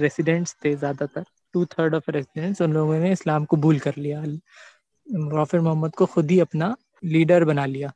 रेसिडेंट्स 0.00 0.56
थे 0.64 0.75
ज़्यादातर 0.76 1.25
टू 1.54 1.64
थर्ड 1.64 1.94
ऑफ़ 1.94 2.11
रेसिडेंट्स 2.11 2.62
उन 2.62 2.73
लोगों 2.73 2.99
ने 2.99 3.12
इस्लाम 3.12 3.44
कबूल 3.44 3.78
कर 3.78 3.94
लिया। 3.97 4.23
प्रॉफिट 5.06 5.61
मोहम्मद 5.61 5.94
को 5.94 6.06
खुद 6.06 6.30
ही 6.30 6.38
अपना 6.40 6.75
लीडर 7.04 7.44
बना 7.44 7.66
लिया। 7.66 7.92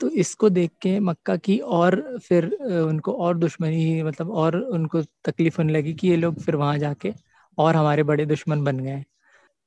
तो 0.00 0.08
इसको 0.08 0.48
देख 0.50 0.70
के 0.82 0.98
मक्का 1.00 1.36
की 1.36 1.58
और 1.58 2.18
फिर 2.22 2.46
उनको 2.62 3.12
और 3.12 3.36
दुश्मनी 3.36 4.02
मतलब 4.02 4.30
और 4.30 4.56
उनको 4.56 5.02
तकलीफ़ 5.24 5.56
होने 5.58 5.72
लगी 5.72 5.92
कि 5.94 6.08
ये 6.08 6.16
लोग 6.16 6.40
फिर 6.40 6.56
वहाँ 6.56 6.78
जाके 6.78 7.12
और 7.58 7.76
हमारे 7.76 8.02
बड़े 8.02 8.26
दुश्मन 8.26 8.64
बन 8.64 8.78
गए। 8.78 9.04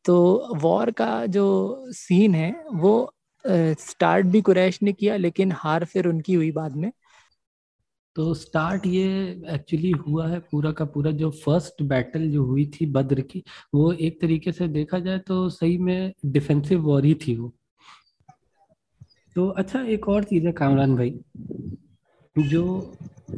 तो 0.05 0.55
वॉर 0.57 0.91
का 0.91 1.25
जो 1.25 1.45
सीन 1.89 2.35
है, 2.35 2.53
वो 2.73 3.11
स्टार्ट 3.45 4.25
भी 4.25 4.41
कुरैश 4.41 4.81
ने 4.81 4.93
किया, 4.93 5.15
लेकिन 5.17 5.51
हार 5.51 5.85
फिर 5.85 6.07
उनकी 6.07 6.33
हुई 6.33 6.51
बाद 6.51 6.75
में। 6.75 6.91
तो 8.15 8.33
स्टार्ट 8.33 8.85
ये 8.85 9.07
एक्चुअली 9.49 9.91
हुआ 9.91 10.27
है 10.27 10.39
पूरा 10.41 10.71
का 10.71 10.85
पूरा, 10.85 11.11
जो 11.11 11.29
फ़र्स्ट 11.45 11.81
बैटल 11.83 12.29
जो 12.31 12.43
हुई 12.45 12.65
थी 12.73 12.85
बद्र 12.91 13.21
की, 13.21 13.43
वो 13.73 13.91
एक 13.91 14.19
तरीके 14.21 14.51
से 14.51 14.67
देखा 14.67 14.99
जाए 14.99 15.19
तो 15.19 15.49
सही 15.49 15.77
में 15.77 16.13
डिफेंसिव 16.25 16.81
वॉर 16.81 17.05
ही 17.05 17.13
थी 17.27 17.35
वो। 17.35 17.51
तो 19.35 19.47
अच्छा 19.49 19.81
एक 19.83 20.07
और 20.09 20.23
चीज़ 20.23 20.45
है 20.45 20.51
कामरान 20.53 20.95
भाई, 20.95 21.19
जो 22.35 22.95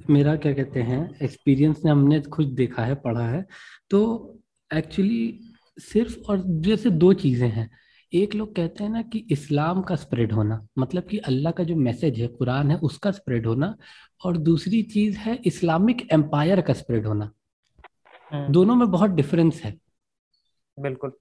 मेरा 0.10 0.36
क्या 0.36 0.54
कहते 0.54 0.82
हैं, 0.82 1.18
एक्सपीरियंस 1.22 1.82
ने 1.86 1.92
हमने 1.92 2.22
खुद 2.22 2.54
देखा 2.56 2.84
है, 2.84 2.96
पढ़ा 2.96 3.28
है 3.28 3.46
तो 3.90 4.00
एक्चुअली 4.72 5.47
सिर्फ़ 5.78 6.18
और 6.30 6.44
जैसे 6.46 6.90
दो 6.90 7.14
चीज़ें 7.14 7.50
हैं। 7.50 7.70
एक 8.14 8.36
लोग 8.36 8.56
कहते 8.56 8.84
हैं 8.84 8.92
ना 8.92 9.02
कि 9.02 9.20
इस्लाम 9.32 9.82
का 9.82 9.96
स्प्रेड 9.96 10.32
होना 10.32 10.68
मतलब 10.78 11.04
कि 11.04 11.18
अल्लाह 11.18 11.52
का 11.52 11.64
जो 11.64 11.76
मैसेज 11.76 12.20
है 12.22 12.28
कुरान 12.28 12.72
है 12.72 12.78
उसका 12.80 13.12
स्प्रेड 13.12 13.48
होना 13.48 13.76
और 14.26 14.38
दूसरी 14.38 14.82
चीज़ 14.84 15.18
है 15.18 15.36
इस्लामिक 15.46 16.08
एम्पायर 16.14 16.62
का 16.62 16.74
स्प्रेड 16.74 17.06
होना। 17.06 17.32
हम्म। 18.32 18.52
दोनों 18.52 18.76
में 18.76 18.92
बहुत 18.92 19.12
डिफरेंस 19.12 19.62
है। 19.64 19.78
बिल्कुल। 20.78 21.12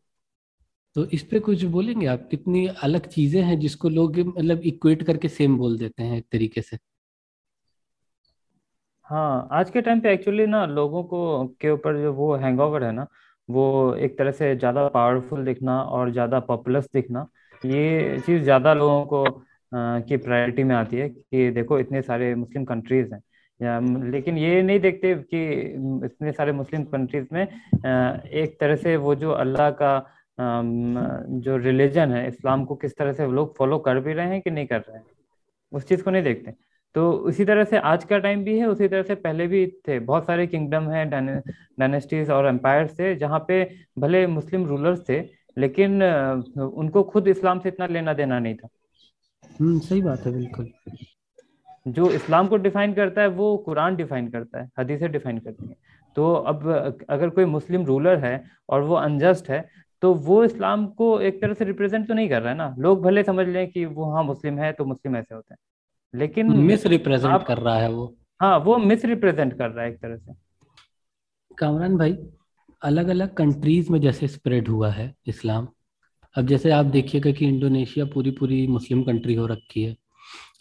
तो 0.96 1.04
इस 1.04 1.22
पे 1.22 1.40
कुछ 1.40 1.64
बोलेंगे 1.64 2.06
आप? 2.06 2.28
कितनी 2.30 2.66
अलग 2.66 3.06
चीज़ें 3.06 3.42
हैं 3.42 3.58
जिसको 3.58 3.88
लोग 3.88 4.18
मतलब 4.18 4.60
इक्वेट 4.64 5.02
करके 5.02 5.28
सेम 5.28 5.56
बोल 5.58 5.78
देते 5.78 6.02
हैं 6.02 6.18
एक 6.18 6.26
तरीके 6.32 6.62
से? 6.62 6.78
हाँ 9.06 9.48
आज 9.52 9.70
के 9.70 9.80
टाइम 9.80 10.00
पे 10.00 10.12
एक्चुअली 10.12 10.46
ना 10.46 10.64
लोगों 10.66 11.02
को 11.04 11.46
के 11.60 11.70
ऊपर 11.70 12.00
जो 12.02 12.12
वो 12.12 12.34
हैंगओवर 12.36 12.84
है 12.84 12.92
ना 12.92 13.06
वो 13.48 13.94
एक 13.96 14.18
तरह 14.18 14.30
से 14.32 14.54
ज़्यादा 14.56 14.86
पावरफुल 14.88 15.44
दिखना 15.44 15.80
और 15.82 16.10
ज़्यादा 16.12 16.40
पॉपुलस 16.42 16.88
दिखना, 16.94 17.26
ये 17.62 18.18
चीज़ 18.26 18.42
ज़्यादा 18.42 18.74
लोगों 18.74 19.04
को 19.06 19.24
की 19.72 20.16
प्रायोरिटी 20.16 20.64
में 20.64 20.74
आती 20.76 20.96
है 20.96 21.08
कि 21.08 21.50
देखो 21.50 21.78
इतने 21.78 22.02
सारे 22.02 22.34
मुस्लिम 22.34 22.64
कंट्रीज़ 22.64 23.12
हैं। 23.14 23.20
या 23.60 23.78
लेकिन 24.04 24.38
ये 24.38 24.62
नहीं 24.62 24.80
देखते 24.80 25.14
कि 25.32 25.44
इतने 26.06 26.32
सारे 26.32 26.52
मुस्लिम 26.52 26.84
कंट्रीज़ 26.86 27.26
में 27.32 27.42
एक 27.42 28.56
तरह 28.60 28.76
से 28.76 28.96
वो 28.98 29.14
जो 29.14 29.30
अल्लाह 29.32 29.70
का 29.72 29.98
जो 30.38 31.56
रिलीजन 31.56 32.12
है, 32.12 32.26
इस्लाम 32.28 32.64
को 32.64 32.74
किस 32.76 32.96
तरह 32.96 33.12
से 33.12 33.26
लोग 33.28 33.56
फॉलो 33.58 33.78
कर 33.78 34.00
भी 34.00 34.12
रहे 34.12 34.26
हैं 34.28 34.40
कि 34.40 34.50
नहीं 34.50 34.66
कर 34.66 34.78
रहे 34.78 34.96
हैं, 34.96 35.04
उस 35.72 35.88
चीज़ 35.88 36.02
को 36.02 36.10
नहीं 36.10 36.22
देखते। 36.22 36.52
तो 36.96 37.10
उसी 37.28 37.44
तरह 37.44 37.64
से 37.64 37.78
आज 37.78 38.04
का 38.04 38.18
टाइम 38.18 38.44
भी 38.44 38.58
है 38.58 38.66
उसी 38.66 38.86
तरह 38.88 39.02
से 39.02 39.14
पहले 39.16 39.46
भी 39.46 39.66
थे। 39.88 39.98
बहुत 40.00 40.26
सारे 40.26 40.46
किंगडम 40.46 40.88
है 40.90 41.04
डायनेस्टीज 41.06 42.30
और 42.30 42.46
एम्पायर 42.46 42.86
थे 42.90 43.14
जहाँ 43.16 43.44
पे 43.48 43.58
भले 43.98 44.26
मुस्लिम 44.28 44.64
रूलर्स 44.66 45.02
थे 45.08 45.20
लेकिन 45.56 46.02
उनको 46.02 47.02
खुद 47.04 47.28
इस्लाम 47.28 47.58
से 47.60 47.68
इतना 47.68 47.86
लेना 47.86 48.12
देना 48.14 48.38
नहीं 48.38 48.54
था। 48.54 48.68
हम्म 49.60 49.78
सही 49.80 50.02
बात 50.02 50.26
है 50.26 50.32
बिल्कुल। 50.32 50.72
जो 51.86 52.10
इस्लाम 52.10 52.48
को 52.48 52.56
डिफाइन 52.58 52.94
करता 52.94 53.22
है 53.22 53.28
वो 53.30 53.56
कुरान 53.66 53.96
डिफाइन 53.96 54.28
करता 54.30 54.60
है 54.60 54.70
हदीसें 54.78 55.10
डिफाइन 55.12 55.38
करती 55.38 55.68
हैं। 55.68 55.76
तो 56.16 56.32
अब 56.32 56.66
अगर 57.10 57.28
कोई 57.30 57.44
मुस्लिम 57.46 57.84
रूलर 57.86 58.24
है 58.24 58.42
और 58.68 58.82
वो 58.82 58.94
अनजस्ट 58.96 59.50
है 59.50 59.64
तो 60.02 60.14
वो 60.14 60.42
इस्लाम 60.44 60.86
को 60.96 61.18
एक 61.20 61.40
तरह 61.42 61.54
से 61.54 61.64
रिप्रेजेंट 61.64 62.08
तो 62.08 62.14
नहीं 62.14 62.28
कर 62.28 62.42
रहा 62.42 62.50
है 62.50 62.58
ना। 62.58 62.74
लोग 62.78 63.02
भले 63.02 63.22
समझ 63.24 63.46
लें 63.48 63.66
कि 63.70 63.84
वो 63.86 64.10
हाँ 64.12 64.24
मुस्लिम 64.24 64.58
है 64.58 64.72
तो 64.72 64.84
मुस्लिम 64.84 65.16
ऐसे 65.16 65.34
होते 65.34 65.54
हैं। 65.54 65.58
लेकिन 66.14 66.56
मिस 66.56 66.86
रिप्रेजेंट 66.86 67.42
कर 67.46 67.58
रहा 67.58 67.78
है 67.78 67.90
वो। 67.92 68.14
हाँ 68.40 68.58
वो 68.58 68.76
मिस 68.78 69.04
रिप्रेजेंट 69.04 69.52
कर 69.58 69.70
रहा 69.70 69.84
है 69.84 69.90
एक 69.90 69.98
तरह 69.98 70.16
से। 70.16 70.32
कामरान 71.58 71.96
भाई 71.96 72.16
अलग 72.82 73.08
अलग 73.08 73.34
कंट्रीज़ 73.34 73.92
में 73.92 74.00
जैसे 74.00 74.28
स्प्रेड 74.28 74.68
हुआ 74.68 74.90
है 74.90 75.14
इस्लाम 75.26 75.68
अब 76.36 76.46
जैसे 76.46 76.70
आप 76.70 76.86
देखिएगा 76.86 77.30
कि 77.30 77.46
इंडोनेशिया 77.46 78.04
पूरी 78.04 78.30
पूरी 78.30 78.66
मुस्लिम 78.66 79.02
कंट्री 79.02 79.34
हो 79.34 79.46
रखी 79.46 79.82
है 79.82 79.96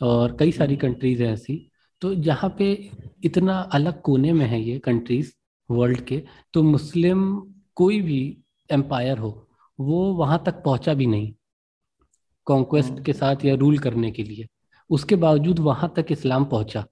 और 0.01 0.35
कई 0.39 0.51
सारी 0.51 0.75
कंट्रीज़ 0.75 1.23
हैं 1.23 1.31
ऐसी 1.33 1.71
तो 2.01 2.13
जहाँ 2.15 2.55
पे 2.57 2.71
इतना 3.23 3.59
अलग 3.73 4.01
कोने 4.01 4.33
में 4.33 4.45
है 4.45 4.61
ये 4.61 4.79
कंट्रीज़ 4.79 5.31
वर्ल्ड 5.69 6.01
के 6.01 6.23
तो 6.53 6.63
मुस्लिम 6.63 7.25
कोई 7.75 8.01
भी 8.01 8.19
एम्पायर 8.69 9.17
हो 9.17 9.31
वो 9.79 10.03
वहाँ 10.13 10.41
तक 10.45 10.61
पहुँचा 10.65 10.93
भी 10.93 11.05
नहीं 11.05 11.33
कॉन्क्वेस्ट 12.47 12.91
हम्म। 12.91 13.03
के 13.03 13.13
साथ 13.13 13.45
या 13.45 13.55
रूल 13.55 13.77
करने 13.79 14.11
के 14.11 14.23
लिए। 14.23 14.47
उसके 14.89 15.15
बावजूद 15.15 15.59
वहाँ 15.59 15.93
तक 15.97 16.11
इस्लाम 16.11 16.45
पहुँचा। 16.45 16.85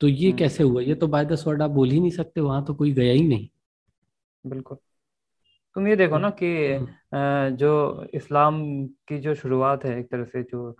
तो 0.00 0.08
ये 0.08 0.28
हम्म। 0.28 0.38
कैसे 0.38 0.62
हुआ? 0.62 0.82
ये 0.82 0.94
तो 0.94 1.06
बाय 1.06 1.24
द 1.24 1.34
स्वर्ड 1.34 1.62
आप 1.62 1.70
बोल 1.70 1.90
ही 1.90 2.00
नहीं 2.00 2.10
सकते 2.10 2.40
वहाँ 2.40 2.64
तो 2.64 2.74
कोई 2.74 2.92
गया 2.92 3.12
ही 3.12 3.26
नहीं। 3.28 3.48
बिल्कुल। 4.44 4.78
तुम 5.76 5.86
ये 5.88 5.96
देखो 5.96 6.18
ना 6.18 6.30
कि 6.32 6.46
हम्म। 6.72 7.56
जो 7.56 8.06
इस्लाम 8.14 8.62
की 9.08 9.18
जो 9.18 9.34
शुरुआत 9.34 9.84
है 9.84 9.98
एक 10.00 10.10
तरह 10.10 10.24
से 10.24 10.42
जो 10.42 10.70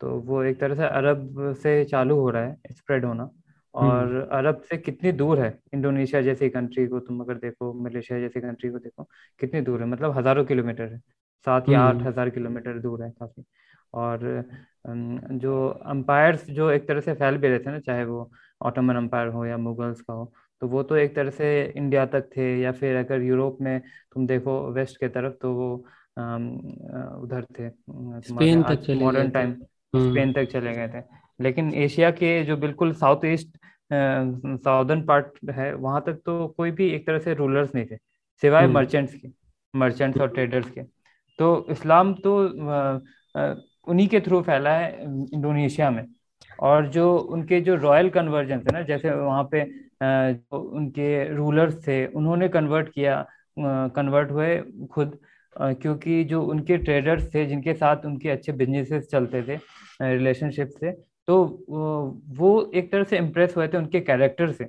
तो 0.00 0.10
वो 0.20 0.42
एक 0.42 0.60
तरह 0.60 0.74
से 0.74 0.86
अरब 0.86 1.54
से 1.62 1.84
चालू 1.84 2.16
हो 2.20 2.30
रहा 2.30 2.42
है 2.42 2.56
स्प्रेड 2.72 3.04
होना। 3.04 3.30
और 3.74 4.06
हम्म। 4.06 4.26
अरब 4.38 4.60
से 4.60 4.76
कितनी 4.76 5.12
दूर 5.12 5.40
है? 5.40 5.58
इंडोनेशिया 5.74 6.20
जैसी 6.22 6.48
कंट्री 6.48 6.86
को 6.86 7.00
तुम 7.00 7.20
अगर 7.20 7.34
देखो 7.34 7.72
मलेशिया 7.84 8.18
जैसी 8.20 8.40
कंट्री 8.40 8.70
को 8.70 8.78
देखो 8.78 9.08
कितनी 9.40 9.60
दूर 9.60 9.82
है? 9.82 9.88
मतलब 9.88 10.16
हज़ारों 10.18 10.44
किलोमीटर 10.44 10.92
है। 10.92 10.98
सात 11.46 11.68
या 11.68 11.80
आठ 11.80 12.02
हज़ार 12.02 12.30
किलोमीटर 12.30 12.78
दूर 12.80 13.02
है 13.02 13.10
काफ़ी। 13.10 13.44
और 13.94 14.24
जो 14.86 15.68
अम्पायर्स 15.86 16.50
जो 16.50 16.70
एक 16.70 16.88
तरह 16.88 17.00
से 17.00 17.14
फैल 17.14 17.36
भी 17.36 17.48
रहे 17.48 17.58
थे 17.58 17.70
ना 17.70 17.78
चाहे 17.78 18.04
वो 18.04 18.30
ऑटोमन 18.62 18.96
अम्पायर 18.96 19.28
हो 19.28 19.44
या 19.46 19.56
मुगल्स 19.56 20.00
का 20.00 20.14
हो 20.14 20.32
तो 20.62 20.68
वो 20.68 20.82
तो 20.82 20.96
एक 20.96 21.14
तरह 21.16 21.30
से 21.30 21.72
इंडिया 21.76 22.04
तक 22.06 22.28
थे 22.36 22.44
या 22.60 22.72
फिर 22.72 22.96
अगर 22.96 23.22
यूरोप 23.22 23.58
में 23.60 23.80
तुम 24.14 24.26
देखो 24.26 24.60
वेस्ट 24.72 24.96
के 24.96 25.08
तरफ़ 25.08 25.34
तो 25.42 25.52
वो 25.52 25.74
उधर 27.22 27.46
थे 27.58 27.68
स्पेन 28.28 28.62
तक 28.62 28.80
चले 28.80 29.04
मॉडर्न 29.04 29.30
टाइम 29.30 29.52
स्पेन 29.96 30.32
तक 30.32 30.44
चले 30.44 30.72
गए 30.72 30.88
थे। 30.88 31.02
लेकिन 31.40 31.72
एशिया 31.74 32.10
के 32.10 32.42
जो 32.44 32.56
बिल्कुल 32.56 32.92
साउथ 32.92 33.24
ईस्ट 33.24 33.56
साउदर्न 33.92 35.02
पार्ट 35.06 35.50
है 35.50 35.74
वहाँ 35.74 36.02
तक 36.06 36.20
तो 36.26 36.46
कोई 36.56 36.70
भी 36.70 36.88
एक 36.88 37.06
तरह 37.06 37.18
से 37.18 37.34
रूलर्स 37.34 37.74
नहीं 37.74 37.86
थे 37.90 37.96
सिवाय 38.42 38.66
मर्चेंट्स 38.66 39.12
हम्म। 39.12 39.28
के 39.28 39.78
मर्चेंट्स 39.78 40.20
और 40.20 40.28
ट्रेडर्स 40.28 40.70
के। 40.70 40.82
तो 41.38 41.66
इस्लाम 41.70 42.12
तो 42.14 42.36
उन्हीं 43.86 44.08
के 44.08 44.20
थ्रू 44.20 44.40
फैला 44.42 44.70
है, 44.72 45.02
इंडोनेशिया 45.02 45.90
में। 45.90 46.04
और 46.60 46.86
जो 46.88 47.16
उनके 47.16 47.60
जो 47.60 47.74
रॉयल 47.76 48.08
कन्वर्जन 48.10 48.60
थे 48.60 48.72
ना, 48.72 48.82
जैसे 48.82 49.10
वहाँ 49.10 49.48
पे 49.52 49.64
जो 50.02 50.58
उनके 50.58 51.34
रूलर्स 51.34 51.76
थे, 51.86 52.04
उन्होंने 52.08 52.48
कन्वर्ट 52.48 52.88
किया 52.88 53.24
कन्वर्ट 53.56 54.30
हुए 54.30 54.56
खुद 54.92 55.18
क्योंकि 55.56 56.22
जो 56.24 56.42
उनके 56.44 56.76
ट्रेडर्स 56.78 57.28
थे, 57.34 57.44
जिनके 57.46 57.74
साथ 57.74 58.04
उनके 58.06 58.28
अच्छे 58.30 58.52
बिजनेसेस 58.52 59.06
चलते 59.10 59.42
थे 59.42 59.58
रिलेशनशिप 60.02 60.70
से 60.80 60.90
तो 61.28 61.36
वो 62.38 62.50
एक 62.74 62.90
तरह 62.92 63.04
से 63.04 63.18
इम्प्रेस 63.18 63.56
हुए 63.56 63.68
थे, 63.68 63.76
उनके 63.78 64.00
कैरेक्टर 64.00 64.52
से। 64.52 64.66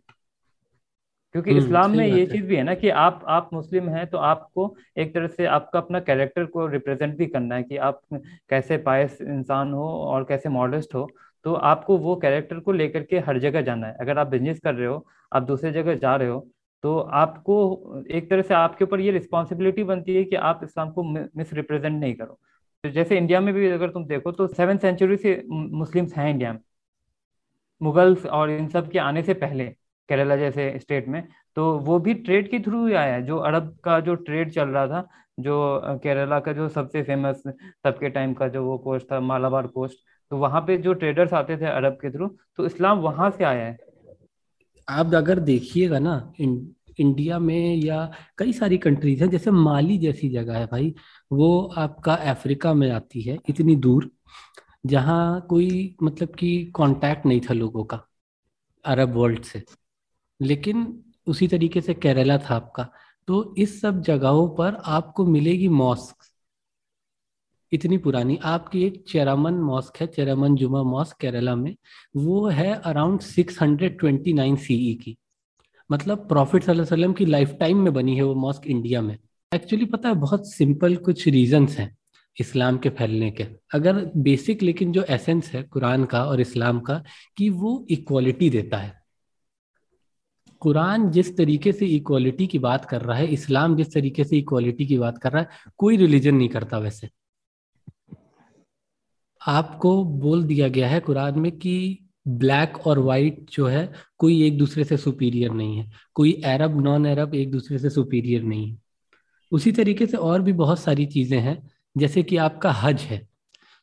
क्योंकि 1.35 1.51
हम्म, 1.51 1.63
इस्लाम 1.63 1.91
में 1.91 2.05
ये 2.05 2.25
चीज़ 2.25 2.45
भी 2.45 2.55
है 2.55 2.63
ना 2.63 2.73
कि 2.75 2.89
आप 2.89 3.23
आप 3.27 3.49
मुस्लिम 3.53 3.89
हैं 3.89 4.05
तो 4.07 4.17
आपको 4.17 4.75
एक 4.97 5.13
तरह 5.13 5.27
से 5.27 5.45
आपका 5.47 5.79
अपना 5.79 5.99
कैरेक्टर 6.01 6.45
को 6.45 6.67
रिप्रेजेंट 6.67 7.17
भी 7.17 7.25
करना 7.27 7.55
है 7.55 7.63
कि 7.63 7.77
आप 7.79 8.01
कैसे 8.49 8.77
पायस 8.79 9.17
इंसान 9.21 9.73
हो 9.73 9.87
और 10.03 10.23
कैसे 10.23 10.49
मॉडस्ट 10.49 10.95
हो। 10.95 11.07
तो 11.45 11.53
आपको 11.53 11.97
वो 11.97 12.15
कैरेक्टर 12.15 12.59
को 12.59 12.71
लेकर 12.71 13.03
के 13.03 13.19
हर 13.19 13.39
जगह 13.39 13.61
जाना 13.61 13.87
है। 13.87 13.95
अगर 14.01 14.17
आप 14.17 14.27
बिज़नेस 14.27 14.59
कर 14.59 14.73
रहे 14.73 14.87
हो 14.87 15.05
आप 15.31 15.43
दूसरे 15.43 15.71
जगह 15.71 15.95
जा 15.95 16.15
रहे 16.15 16.27
हो 16.27 16.47
तो 16.83 16.97
आपको 16.99 18.03
एक 18.11 18.29
तरह 18.29 18.41
से 18.41 18.53
आपके 18.53 18.83
ऊपर 18.85 18.99
ये 18.99 19.11
रिस्पॉन्सिबिलिटी 19.11 19.83
बनती 19.83 20.15
है 20.15 20.23
कि 20.23 20.35
आप 20.35 20.59
इस्लाम 20.63 20.89
को 20.91 21.03
मिस 21.03 21.53
रिप्रेजेंट 21.53 21.99
नहीं 21.99 22.13
करो। 22.15 22.39
तो 22.83 22.89
जैसे 22.89 23.17
इंडिया 23.17 23.39
में 23.41 23.53
भी 23.53 23.67
अगर 23.69 23.89
तुम 23.89 24.05
देखो 24.05 24.31
तो 24.31 24.47
सेवन 24.47 24.77
सेंचुरी 24.77 25.17
से 25.17 25.41
मुस्लिम्स 25.49 26.15
हैं 26.15 26.29
इंडिया 26.29 26.53
में। 26.53 26.59
मुगल्स 27.81 28.25
और 28.27 28.49
इन 28.51 28.67
सब 28.67 28.89
के 28.91 28.99
आने 28.99 29.23
से 29.23 29.33
पहले 29.35 29.65
केरला 30.09 30.35
जैसे 30.37 30.73
स्टेट 30.79 31.07
में 31.07 31.21
तो 31.57 31.71
वो 31.79 31.97
भी 31.99 32.13
ट्रेड 32.15 32.49
के 32.51 32.59
थ्रू 32.59 32.85
ही 32.87 32.93
आया 32.95 33.13
है। 33.13 33.25
जो 33.25 33.37
अरब 33.39 33.75
का 33.83 33.99
जो 33.99 34.15
ट्रेड 34.17 34.51
चल 34.51 34.69
रहा 34.69 34.87
था, 34.87 35.07
जो 35.39 35.81
केरला 36.03 36.39
का 36.39 36.53
जो 36.53 36.67
सबसे 36.69 37.01
फ़ेमस 37.03 37.41
सबके 37.45 38.09
टाइम 38.09 38.33
का 38.33 38.47
जो 38.47 38.63
वो 38.63 38.77
कोस्ट 38.77 39.11
था, 39.11 39.19
मालाबार 39.21 39.67
कोस्ट 39.67 39.97
तो 40.31 40.37
वहाँ 40.37 40.61
पे 40.61 40.77
जो 40.77 40.93
ट्रेडर्स 40.93 41.33
आते 41.33 41.57
थे 41.57 41.65
अरब 41.67 41.93
के 41.93 42.09
थ्रू 42.11 42.27
तो 42.57 42.65
इस्लाम 42.65 42.99
वहाँ 42.99 43.29
से 43.31 43.43
आया 43.43 43.65
है। 43.65 43.77
आप 44.87 45.13
अगर 45.15 45.39
देखिएगा 45.41 45.99
ना 45.99 46.33
इंडिया 46.39 47.37
में 47.39 47.75
या 47.75 48.11
कई 48.37 48.53
सारी 48.53 48.77
कंट्रीज़ 48.77 49.23
हैं, 49.23 49.29
जैसे 49.29 49.51
माली 49.51 49.97
जैसी 49.97 50.29
जगह 50.29 50.57
है 50.57 50.65
भाई, 50.65 50.93
वो 51.31 51.73
आपका 51.77 52.13
अफ्रीका 52.31 52.73
में 52.73 52.89
आती 52.91 53.21
है, 53.21 53.37
इतनी 53.49 53.75
दूर, 53.77 54.09
जहाँ 54.85 55.45
कोई 55.49 55.95
मतलब 56.03 56.29
कि 56.29 56.71
कांटेक्ट 56.75 57.25
नहीं 57.25 57.41
था 57.41 57.53
लोगों 57.53 57.83
का, 57.83 58.01
अरब 58.85 59.13
वर्ल्ड 59.15 59.43
से। 59.43 59.63
लेकिन 60.41 61.03
उसी 61.27 61.47
तरीके 61.47 61.81
से 61.81 61.93
केरला 61.93 62.37
था 62.37 62.55
आपका। 62.55 62.89
तो 63.27 63.55
इस 63.57 63.81
सब 63.81 64.01
जगहों 64.01 64.49
पर 64.49 64.75
आपको 64.85 65.25
मिलेगी 65.25 65.67
मॉस्क। 65.67 66.15
इतनी 67.71 67.97
पुरानी, 67.97 68.39
आपकी 68.43 68.83
एक 68.83 69.03
चेरामन 69.07 69.53
मॉस्क 69.53 69.97
है, 69.97 70.07
चेरामन 70.07 70.55
जुमा 70.55 70.83
मॉस्क 70.83 71.17
केरला 71.17 71.55
में। 71.55 71.75
वो 72.15 72.47
है 72.47 72.73
अराउंड 72.73 73.19
629 73.19 74.55
सीई 74.55 74.95
की। 74.95 75.17
मतलब 75.91 76.17
प्रॉफिट 76.17 76.69
वसल्लम 76.69 77.13
की 77.13 77.25
लाइफ 77.25 77.51
टाइम 77.59 77.77
में 77.77 77.93
बनी 77.93 78.15
है 78.15 78.23
वो 78.23 78.35
मॉस्क 78.35 78.67
इंडिया 78.67 79.01
में। 79.01 79.17
एक्चुअली 79.55 79.85
पता 79.85 80.09
है, 80.09 80.15
बहुत 80.15 80.53
सिंपल 80.53 80.95
कुछ 80.95 81.27
रीजंस 81.27 81.77
हैं 81.77 81.97
इस्लाम 82.39 82.77
के 82.77 82.89
फैलने 82.89 83.31
के। 83.31 83.47
अगर 83.73 84.11
बेसिक 84.17 84.63
लेकिन 84.63 84.91
जो 84.91 85.03
एसेंस 85.03 85.51
है 85.51 85.63
कुरान 85.63 86.05
का 86.05 86.25
और 86.25 86.41
इस्लाम 86.41 86.79
का, 86.79 87.03
कि 87.37 87.49
वो 87.49 87.87
इक्वालिटी 87.89 88.49
देता 88.49 88.77
है। 88.77 88.96
कुरान 90.61 91.09
जिस 91.11 91.37
तरीके 91.37 91.71
से 91.71 91.85
इक्वालिटी 91.85 92.47
की 92.47 92.59
बात 92.59 92.85
कर 92.85 93.01
रहा 93.01 93.17
है, 93.17 93.27
इस्लाम 93.27 93.75
जिस 93.75 93.93
तरीके 93.93 94.23
से 94.23 94.37
इक्वालिटी 94.37 94.85
की 94.85 94.97
बात 94.97 95.17
कर 95.17 95.31
रहा 95.31 95.41
है, 95.41 95.49
कोई 95.77 95.97
रिलीजन 95.97 96.35
नहीं 96.35 96.49
करता 96.49 96.77
वैसे। 96.77 97.09
आपको 99.41 100.03
बोल 100.03 100.43
दिया 100.43 100.67
गया 100.67 100.87
है 100.87 100.99
कुरान 100.99 101.39
में 101.39 101.51
कि 101.51 102.03
ब्लैक 102.27 102.77
और 102.87 102.99
वाइट 102.99 103.49
जो 103.51 103.67
है, 103.67 103.93
कोई 104.17 104.43
एक 104.43 104.57
दूसरे 104.57 104.83
से 104.83 104.97
सुपीरियर 104.97 105.51
नहीं 105.51 105.77
है। 105.77 105.91
कोई 106.13 106.33
अरब 106.45 106.81
नॉन 106.81 107.05
अरब 107.05 107.35
एक 107.35 107.51
दूसरे 107.51 107.79
से 107.79 107.89
सुपीरियर 107.89 108.43
नहीं 108.43 108.71
है। 108.71 108.77
उसी 109.51 109.71
तरीके 109.71 110.05
से 110.05 110.17
और 110.17 110.41
भी 110.41 110.53
बहुत 110.53 110.79
सारी 110.79 111.05
चीज़ें 111.05 111.39
हैं, 111.39 111.71
जैसे 111.97 112.23
कि 112.23 112.37
आपका 112.37 112.71
हज 112.71 113.01
है। 113.01 113.27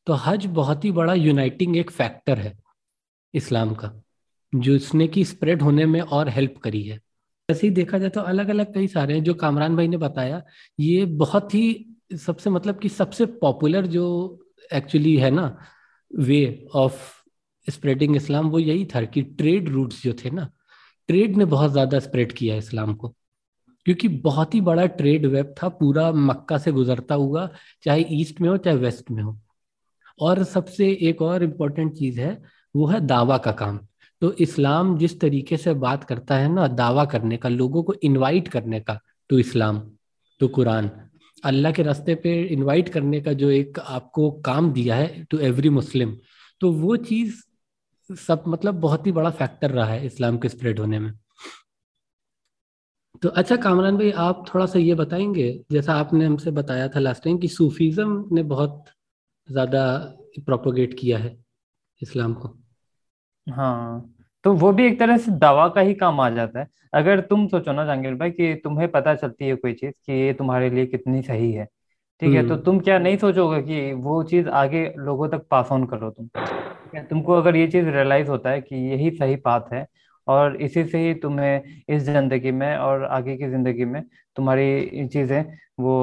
तो 0.06 0.12
हज 0.12 0.46
बहुत 0.46 0.84
ही 0.84 0.92
बड़ा 0.92 1.14
यूनाइटिंग 1.14 1.76
एक 1.76 1.90
फैक्टर 1.90 2.38
है, 2.38 2.58
इस्लाम 3.34 3.74
का। 3.74 4.03
जो 4.54 4.74
इसने 4.74 5.06
की 5.08 5.24
स्प्रेड 5.24 5.62
होने 5.62 5.86
में 5.86 6.00
और 6.00 6.28
हेल्प 6.28 6.58
करी 6.58 6.82
है। 6.82 6.98
ऐसे 7.48 7.66
ही 7.66 7.72
देखा 7.74 7.98
जाए 7.98 8.10
तो 8.10 8.20
अलग 8.22 8.48
अलग 8.48 8.72
कई 8.74 8.86
सारे 8.86 9.14
हैं 9.14 9.22
जो 9.24 9.34
कामरान 9.34 9.76
भाई 9.76 9.88
ने 9.88 9.96
बताया, 9.96 10.42
ये 10.78 11.04
बहुत 11.04 11.54
ही 11.54 11.86
सबसे 12.16 12.50
मतलब 12.50 12.78
कि 12.78 12.88
सबसे 12.88 13.26
पॉपुलर 13.26 13.86
जो 13.86 14.04
एक्चुअली 14.70 15.16
है 15.16 15.30
ना 15.30 15.56
वे 16.10 16.66
ऑफ़ 16.74 17.00
स्प्रेडिंग 17.66 18.16
इस्लाम 18.16 18.48
वो 18.50 18.58
यही 18.58 18.84
था 18.84 19.02
कि 19.04 19.22
ट्रेड 19.22 19.68
रूट्स 19.68 20.02
जो 20.02 20.12
थे 20.14 20.30
ना 20.30 20.50
ट्रेड 21.08 21.36
ने 21.36 21.44
बहुत 21.44 21.72
ज़्यादा 21.72 21.98
स्प्रेड 21.98 22.32
किया 22.32 22.56
इस्लाम 22.56 22.94
को। 22.94 23.08
क्योंकि 23.86 24.08
बहुत 24.08 24.54
ही 24.54 24.60
बड़ा 24.60 24.84
ट्रेड 24.86 25.26
वेब 25.26 25.54
था, 25.62 25.68
पूरा 25.68 26.10
मक्का 26.12 26.58
से 26.58 26.72
गुजरता 26.72 27.14
हुआ, 27.14 27.48
चाहे 27.82 28.04
ईस्ट 28.10 28.40
में 28.40 28.48
हो, 28.48 28.56
चाहे 28.56 28.76
वेस्ट 28.76 29.10
में 29.10 29.22
हो। 29.22 29.38
और 30.20 30.42
सबसे 30.44 30.90
एक 31.02 31.22
और 31.22 31.42
इम्पोर्टेंट 31.42 31.92
चीज़ 31.92 32.20
है, 32.20 32.42
वो 32.74 32.86
है 32.86 33.00
दावा 33.00 33.38
का 33.38 33.52
काम। 33.52 33.80
तो 34.24 34.32
इस्लाम 34.40 34.96
जिस 34.98 35.18
तरीके 35.20 35.56
से 35.56 35.72
बात 35.80 36.04
करता 36.04 36.36
है 36.36 36.48
ना, 36.48 36.66
दावा 36.68 37.04
करने 37.04 37.36
का, 37.36 37.48
लोगों 37.48 37.82
को 37.82 37.94
इनवाइट 38.02 38.46
करने 38.48 38.80
का 38.80 38.98
टू 39.30 39.38
इस्लाम 39.38 39.80
टू 40.40 40.48
कुरान 40.48 40.90
अल्लाह 41.44 41.72
के 41.72 41.82
रास्ते 41.82 42.14
पे 42.22 42.32
इनवाइट 42.52 42.88
करने 42.88 43.20
का 43.20 43.32
जो 43.32 43.50
एक 43.50 43.78
आपको 43.78 44.30
काम 44.46 44.72
दिया 44.72 44.96
है 44.96 45.24
टू 45.30 45.38
एवरी 45.40 45.68
मुस्लिम 45.70 46.16
तो 46.60 46.70
वो 46.72 46.96
चीज़ 47.10 47.42
सब 48.10 48.44
मतलब 48.46 48.80
बहुत 48.80 49.06
ही 49.06 49.12
बड़ा 49.12 49.30
फैक्टर 49.32 49.70
रहा 49.70 49.86
है 49.86 50.06
इस्लाम 50.06 50.38
के 50.38 50.48
स्प्रेड 50.48 50.80
होने 50.80 50.98
में। 50.98 51.12
तो 53.22 53.28
अच्छा 53.28 53.56
कामरान 53.56 53.96
भाई, 53.96 54.10
आप 54.10 54.44
थोड़ा 54.54 54.66
सा 54.66 54.78
ये 54.78 54.94
बताएँगे, 54.94 55.64
जैसा 55.72 55.94
आपने 55.94 56.26
हमसे 56.26 56.50
बताया 56.52 56.88
था 56.88 57.00
लास्ट 57.00 57.24
टाइम 57.24 57.38
कि 57.38 57.48
सूफीज्म 57.50 58.28
ने 58.32 58.42
बहुत 58.42 58.84
ज़्यादा 59.48 59.86
प्रोपोगेट 60.40 60.98
किया 61.00 61.18
है 61.18 61.36
इस्लाम 62.00 62.34
को। 62.34 62.56
हाँ 63.46 64.13
तो 64.44 64.52
वो 64.52 64.72
भी 64.72 64.86
एक 64.86 64.98
तरह 64.98 65.16
से 65.16 65.32
दवा 65.32 65.68
का 65.68 65.80
ही 65.80 65.94
काम 65.94 66.20
आ 66.20 66.28
जाता 66.30 66.60
है। 66.60 66.66
अगर 66.94 67.20
तुम 67.20 67.46
सोचो 67.48 67.72
ना 67.72 67.84
जहांगीर 67.84 68.14
भाई 68.14 68.30
कि 68.30 68.54
तुम्हें 68.64 68.90
पता 68.90 69.14
चलती 69.14 69.46
है 69.46 69.54
कोई 69.56 69.72
चीज़ 69.72 69.92
कि 70.06 70.12
ये 70.12 70.32
तुम्हारे 70.32 70.70
लिए 70.70 70.86
कितनी 70.86 71.22
सही 71.22 71.52
है 71.52 71.64
ठीक 72.22 72.34
है? 72.34 72.42
तो 72.42 72.54
हम्म। 72.54 72.64
तुम 72.64 72.78
क्या 72.80 72.98
नहीं 72.98 73.16
सोचोगे 73.16 73.60
कि 73.62 73.92
वो 73.94 74.22
चीज़ 74.22 74.48
आगे 74.48 74.84
लोगों 74.98 75.28
तक 75.28 75.46
पास 75.50 75.68
ऑन 75.72 75.84
करो 75.86 76.10
तुम 76.10 76.26
ठीक 76.26 76.94
है? 76.94 77.04
तुमको 77.06 77.32
अगर 77.32 77.56
ये 77.56 77.66
चीज़ 77.68 77.88
रियलाइज़ 77.88 78.28
होता 78.28 78.50
है 78.50 78.60
कि 78.60 78.76
यही 78.90 79.10
सही 79.10 79.36
पाथ 79.38 79.72
है 79.72 79.86
और 80.26 80.56
इसी 80.56 80.84
से 80.84 80.98
ही 80.98 81.14
तुम्हें 81.14 81.62
इस 81.88 82.02
ज़िंदगी 82.02 82.50
में 82.52 82.76
और 82.76 83.04
आगे 83.04 83.36
की 83.36 83.48
ज़िंदगी 83.50 83.84
में 83.84 84.02
तुम्हारी 84.36 85.06
चीज़ें 85.08 85.44
वो 85.80 85.94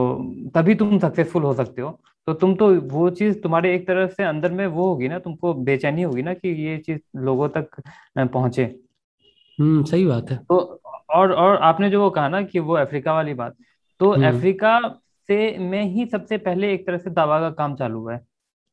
तभी 0.55 0.75
तुम 0.75 0.97
सक्सेसफुल 0.99 1.43
हो 1.43 1.53
सकते 1.53 1.81
हो। 1.81 1.99
तो 2.27 2.33
तुम 2.33 2.53
तो 2.55 2.69
वो 2.81 3.09
चीज़ 3.09 3.39
तुम्हारे 3.41 3.73
एक 3.75 3.87
तरह 3.87 4.07
से 4.07 4.23
अंदर 4.23 4.51
में 4.51 4.65
वो 4.67 4.87
होगी 4.87 5.07
ना 5.07 5.19
तुमको 5.19 5.53
बेचैनी 5.63 6.01
होगी 6.01 6.21
ना 6.21 6.33
कि 6.33 6.49
ये 6.65 6.77
चीज़ 6.77 6.99
लोगों 7.19 7.47
तक 7.49 7.81
पहुँचे। 8.17 8.63
हम्म 9.59 9.83
सही 9.83 10.05
बात 10.05 10.31
है। 10.31 10.37
तो 10.39 10.57
और 11.09 11.31
और 11.33 11.55
आपने 11.61 11.89
जो 11.89 12.01
वो 12.01 12.09
कहा 12.09 12.27
ना 12.29 12.41
कि 12.41 12.59
वो 12.59 12.73
अफ्रीका 12.75 13.13
वाली 13.13 13.33
बात 13.33 13.55
तो 14.01 14.11
हम्म। 14.13 14.27
अफ्रीका 14.27 14.79
से 15.29 15.57
में 15.59 15.83
ही 15.85 16.05
सबसे 16.05 16.37
पहले 16.39 16.73
एक 16.73 16.85
तरह 16.87 16.97
से 16.97 17.09
दवा 17.09 17.39
का 17.39 17.49
काम 17.49 17.75
चालू 17.75 17.99
हुआ 17.99 18.13
है। 18.13 18.21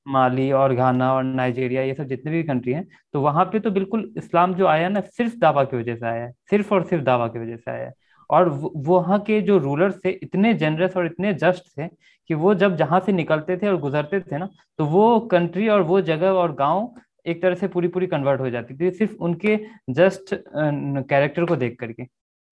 माली 0.07 0.51
और 0.53 0.75
घाना 0.75 1.13
और 1.15 1.23
नाइजीरिया 1.25 1.83
ये 1.83 1.95
सब 1.95 2.07
जितने 2.07 2.33
भी 2.33 2.43
कंट्री 2.43 2.73
हैं 2.73 2.87
तो 3.15 3.21
वहाँ 3.21 3.45
पे 3.45 3.61
तो 3.61 3.71
बिल्कुल 3.71 4.13
इस्लाम 4.19 4.55
जो 4.55 4.67
आया 4.67 4.89
ना 4.89 5.01
सिर्फ़ 5.01 5.37
दावा 5.39 5.65
की 5.65 5.77
वजह 5.77 5.97
से 5.97 6.07
आया 6.07 6.25
है 6.25 6.33
सिर्फ़ 6.51 6.73
और 6.75 6.85
सिर्फ़ 6.85 7.05
दावा 7.05 7.27
की 7.29 7.39
वजह 7.39 7.57
से 7.57 7.71
आया 7.71 7.85
है। 7.87 7.93
और 8.31 8.49
वहाँ 8.87 9.19
के 9.21 9.41
जो 9.41 9.59
रूलर 9.59 9.93
थे 10.05 10.11
इतने 10.13 10.53
जनरस 10.55 10.97
और 10.97 11.07
इतने 11.07 11.33
जस्ट 11.35 11.69
थे 11.79 11.87
कि 12.31 12.35
वो 12.35 12.55
जब 12.55 12.77
जहाँ 12.77 13.01
से 13.01 13.13
निकलते 13.13 13.57
थे 13.57 13.69
और 13.69 13.77
गुजरते 13.81 14.21
थे 14.23 14.39
ना 14.39 14.49
तो 14.79 14.85
वो 14.87 15.19
कंट्री 15.31 15.69
और 15.69 15.83
वो 15.83 16.01
जगह 16.03 16.31
और 16.33 16.55
गाँव 16.55 16.95
एक 17.27 17.43
तरह 17.43 17.55
से 17.55 17.69
पूरी 17.69 17.89
पूरी 17.89 18.07
कन्वर्ट 18.07 18.41
हो 18.41 18.51
जाती 18.51 18.75
थी। 18.77 18.91
सिर्फ़ 18.91 19.15
उनके 19.21 19.57
जस्ट 19.93 20.35
कैरेक्टर 20.35 21.45
को 21.45 21.57
देख 21.57 21.77
करके। 21.81 22.05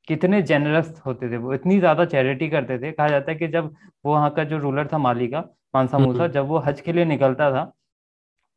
कितने 0.09 0.41
जेनरस 0.43 0.93
होते 1.07 1.31
थे 1.31 1.37
वो 1.37 1.55
इतनी 1.55 1.79
ज़्यादा 1.79 2.05
चैरिटी 2.07 2.49
करते 2.49 2.79
थे। 2.79 2.93
कहा 2.93 3.09
जाता 3.09 3.33
है 3.33 3.39
कि 3.39 3.49
जब 3.49 3.73
वो 4.05 4.12
वहाँ 4.12 4.31
का 4.31 4.45
जो 4.45 4.59
रूलर 4.59 4.89
था 4.93 4.99
माली 4.99 5.29
का 5.29 5.41
मानसा 5.75 5.99
मूसा। 5.99 6.27
जब 6.29 6.47
वो 6.49 6.59
हज 6.59 6.81
के 6.81 6.93
लिए 6.93 7.05
निकलता 7.07 7.51
था 7.53 7.73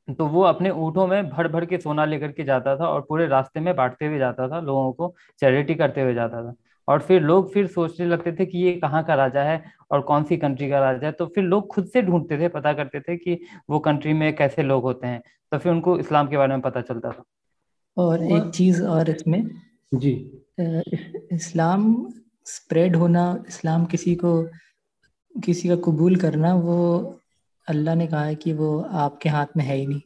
तो 0.08 0.26
वो 0.28 0.42
अपने 0.44 0.70
ऊँटों 0.72 1.06
में 1.08 1.30
भर 1.30 1.48
भर 1.48 1.66
के 1.66 1.78
सोना 1.80 2.06
लेकर 2.06 2.32
के 2.32 2.44
जाता 2.44 2.76
था 2.76 2.88
और 2.88 3.02
पूरे 3.10 3.28
रास्ते 3.28 3.60
में 3.60 3.76
बांटते 3.76 4.06
हुए 4.06 4.18
जाता 4.20 4.48
था 4.50 4.60
लोगों 4.62 4.92
को 4.94 5.14
चैरिटी 5.42 5.76
करते 5.76 6.02
हुए 6.02 6.14
जाता 6.14 6.44
था। 6.44 6.54
और 6.90 7.00
फिर 7.00 7.22
लोग 7.22 7.54
फिर 7.54 7.68
सोचने 7.68 8.06
लगते 8.06 8.32
थे 8.32 8.46
कि 8.46 8.58
ये 8.58 8.72
कहाँ 8.72 9.04
का 9.04 9.16
राजा 9.16 9.44
है 9.44 9.64
और 9.92 10.02
कौन 10.02 10.24
सी 10.24 10.38
कंट्री 10.38 10.70
का 10.70 10.80
राजा 10.80 11.08
है। 11.08 11.12
तो 11.12 11.26
फिर 11.26 11.44
लोग 11.44 11.68
खुद 11.68 11.86
से 11.86 12.02
ढूंढते 12.02 12.40
थे 12.40 12.48
पता 12.48 12.74
करते 12.74 13.00
थे 13.00 13.18
कि 13.18 13.40
वो 13.70 13.80
कंट्री 13.80 14.14
में 14.14 14.36
कैसे 14.36 14.64
लोग 14.64 14.84
होते 14.84 15.08
हैं। 15.08 15.22
तो 15.52 15.58
फिर 15.58 15.72
उनको 15.72 16.00
इस्लाम 16.00 16.28
के 16.28 16.38
बारे 16.38 16.50
में 16.50 16.62
पता 16.62 16.82
चलता 16.82 17.12
था। 17.12 17.24
और 17.98 18.24
एक 18.24 18.50
चीज़ 18.50 18.84
और 18.84 19.10
इसमें 19.10 19.52
जी। 19.94 20.44
इस्लाम 21.34 22.12
स्प्रेड 22.46 22.96
होना 22.96 23.44
इस्लाम 23.48 23.86
किसी 23.86 24.16
को 24.16 24.50
किसी 25.44 25.70
का 25.70 25.76
कबूल 25.76 26.16
करना 26.16 26.56
वो 26.56 26.78
अल्लाह 27.68 27.96
ने 27.96 28.08
कहा 28.08 28.24
है 28.24 28.36
कि 28.36 28.54
वो 28.54 28.80
आपके 28.82 29.30
हाथ 29.30 29.58
में 29.58 29.66
है 29.66 29.76
ही 29.76 29.88
नहीं। 29.88 30.02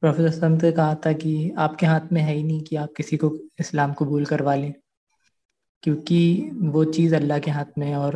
प्रोफेसर 0.00 0.48
ने 0.48 0.72
कहा 0.72 0.94
था 0.94 1.12
कि 1.12 1.52
आपके 1.58 1.86
हाथ 1.86 2.12
में 2.12 2.20
है 2.20 2.34
ही 2.34 2.42
नहीं 2.42 2.62
कि 2.62 2.76
आप 2.76 2.88
किसी 2.96 3.16
को 3.16 3.36
इस्लाम 3.60 3.92
कबूल 3.92 4.24
करवा 4.24 4.54
लें। 4.54 4.74
क्योंकि 5.84 6.50
वो 6.74 6.84
चीज़ 6.92 7.14
अल्लाह 7.14 7.38
के 7.38 7.50
हाथ 7.50 7.78
में 7.78 7.86
है 7.86 7.96
और 7.96 8.14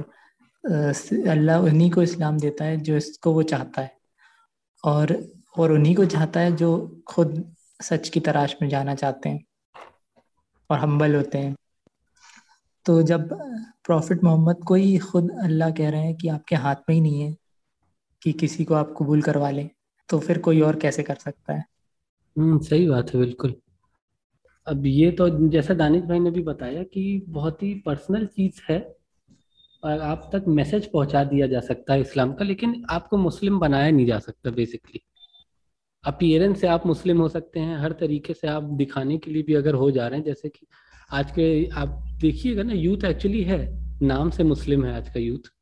अल्लाह 1.28 1.58
उन्हीं 1.60 1.90
को 1.90 2.02
इस्लाम 2.02 2.38
देता 2.38 2.64
है 2.64 2.76
जो 2.80 2.96
इसको 2.96 3.32
वो 3.32 3.42
चाहता 3.52 3.82
है। 3.82 3.96
और 4.84 5.16
और 5.58 5.72
उन्हीं 5.72 5.94
को 5.96 6.04
चाहता 6.06 6.40
है 6.40 6.56
जो 6.56 6.70
खुद 7.06 7.42
सच 7.82 8.08
की 8.08 8.20
तलाश 8.20 8.56
में 8.62 8.68
जाना 8.68 8.94
चाहते 8.94 9.28
हैं 9.28 9.44
और 10.70 10.78
हम्बल 10.78 11.14
होते 11.16 11.38
हैं। 11.38 11.54
तो 12.86 13.02
जब 13.02 13.28
प्रॉफिट 13.84 14.24
मोहम्मद 14.24 14.64
को 14.66 14.74
ही 14.74 14.98
खुद 14.98 15.30
अल्लाह 15.42 15.70
कह 15.70 15.90
रहे 15.90 16.02
हैं 16.02 16.14
कि 16.16 16.28
आपके 16.28 16.56
हाथ 16.56 16.76
में 16.88 16.94
ही 16.94 17.00
नहीं 17.00 17.20
है 17.20 17.34
कि 18.22 18.32
किसी 18.32 18.64
को 18.64 18.74
आप 18.74 18.94
कबूल 18.98 19.22
करवा 19.22 19.50
लें 19.50 19.68
तो 20.08 20.18
फिर 20.18 20.38
कोई 20.38 20.60
और 20.60 20.76
कैसे 20.76 21.02
कर 21.02 21.14
सकता 21.14 21.52
है? 21.52 21.64
हम्म 22.36 22.58
सही 22.58 22.88
बात 22.88 23.14
है, 23.14 23.20
बिल्कुल। 23.20 23.54
अब 24.68 24.86
ये 24.86 25.10
तो 25.10 25.28
जैसा 25.48 25.74
दानिश 25.74 26.02
भाई 26.02 26.18
ने 26.18 26.30
भी 26.30 26.42
बताया 26.42 26.82
कि 26.82 27.02
बहुत 27.28 27.62
ही 27.62 27.74
पर्सनल 27.86 28.26
चीज़ 28.26 28.60
है 28.70 28.78
और 29.82 30.00
आप 30.00 30.28
तक 30.32 30.44
मैसेज 30.48 30.86
पहुँचा 30.86 31.22
दिया 31.24 31.46
जा 31.46 31.60
सकता 31.60 31.94
है 31.94 32.00
इस्लाम 32.00 32.32
का, 32.32 32.44
लेकिन 32.44 32.82
आपको 32.90 33.16
मुस्लिम 33.16 33.58
बनाया 33.58 33.90
नहीं 33.90 34.06
जा 34.06 34.18
सकता 34.18 34.50
बेसिकली 34.50 35.00
अपीयरेंस 36.04 36.60
से 36.60 36.66
आप 36.66 36.86
मुस्लिम 36.86 37.20
हो 37.20 37.28
सकते 37.28 37.60
हैं, 37.60 37.76
हर 37.78 37.92
तरीके 37.92 38.34
से 38.34 38.48
आप 38.48 38.62
दिखाने 38.62 39.18
के 39.18 39.30
लिए 39.30 39.42
भी 39.42 39.54
अगर 39.54 39.74
हो 39.74 39.90
जा 39.90 40.06
रहे 40.08 40.18
हैं, 40.18 40.26
जैसे 40.26 40.48
कि 40.48 40.66
आज 41.12 41.30
के 41.30 41.68
आप 41.74 42.02
देखिएगा 42.20 42.62
ना 42.62 42.72
यूथ 42.72 43.04
एक्चुअली 43.04 43.42
है, 43.42 43.60
नाम 44.02 44.30
से 44.30 44.44
मुस्लिम 44.44 44.84
है 44.84 44.94
आज 44.96 45.08
का 45.08 45.20
यूथ 45.20 45.52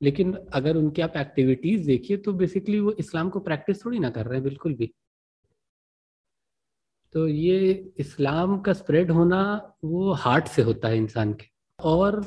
लेकिन 0.00 0.32
अगर 0.54 0.76
उनकी 0.76 1.02
आप 1.02 1.16
एक्टिविटीज़ 1.16 1.86
देखिए 1.86 2.16
तो 2.16 2.32
बेसिकली 2.32 2.80
वो 2.80 2.92
इस्लाम 2.98 3.28
को 3.30 3.40
प्रैक्टिस 3.40 3.84
थोड़ी 3.84 3.98
ना 3.98 4.10
कर 4.10 4.26
रहे 4.26 4.34
हैं, 4.34 4.44
बिल्कुल 4.44 4.74
भी। 4.74 4.90
तो 7.14 7.26
ये 7.28 7.70
इस्लाम 7.98 8.58
का 8.58 8.72
स्प्रेड 8.72 9.10
होना 9.10 9.40
वो 9.84 10.12
हार्ट 10.14 10.48
से 10.48 10.62
होता 10.62 10.88
है 10.88 10.96
इंसान 10.96 11.32
के। 11.32 11.46
और 11.78 12.20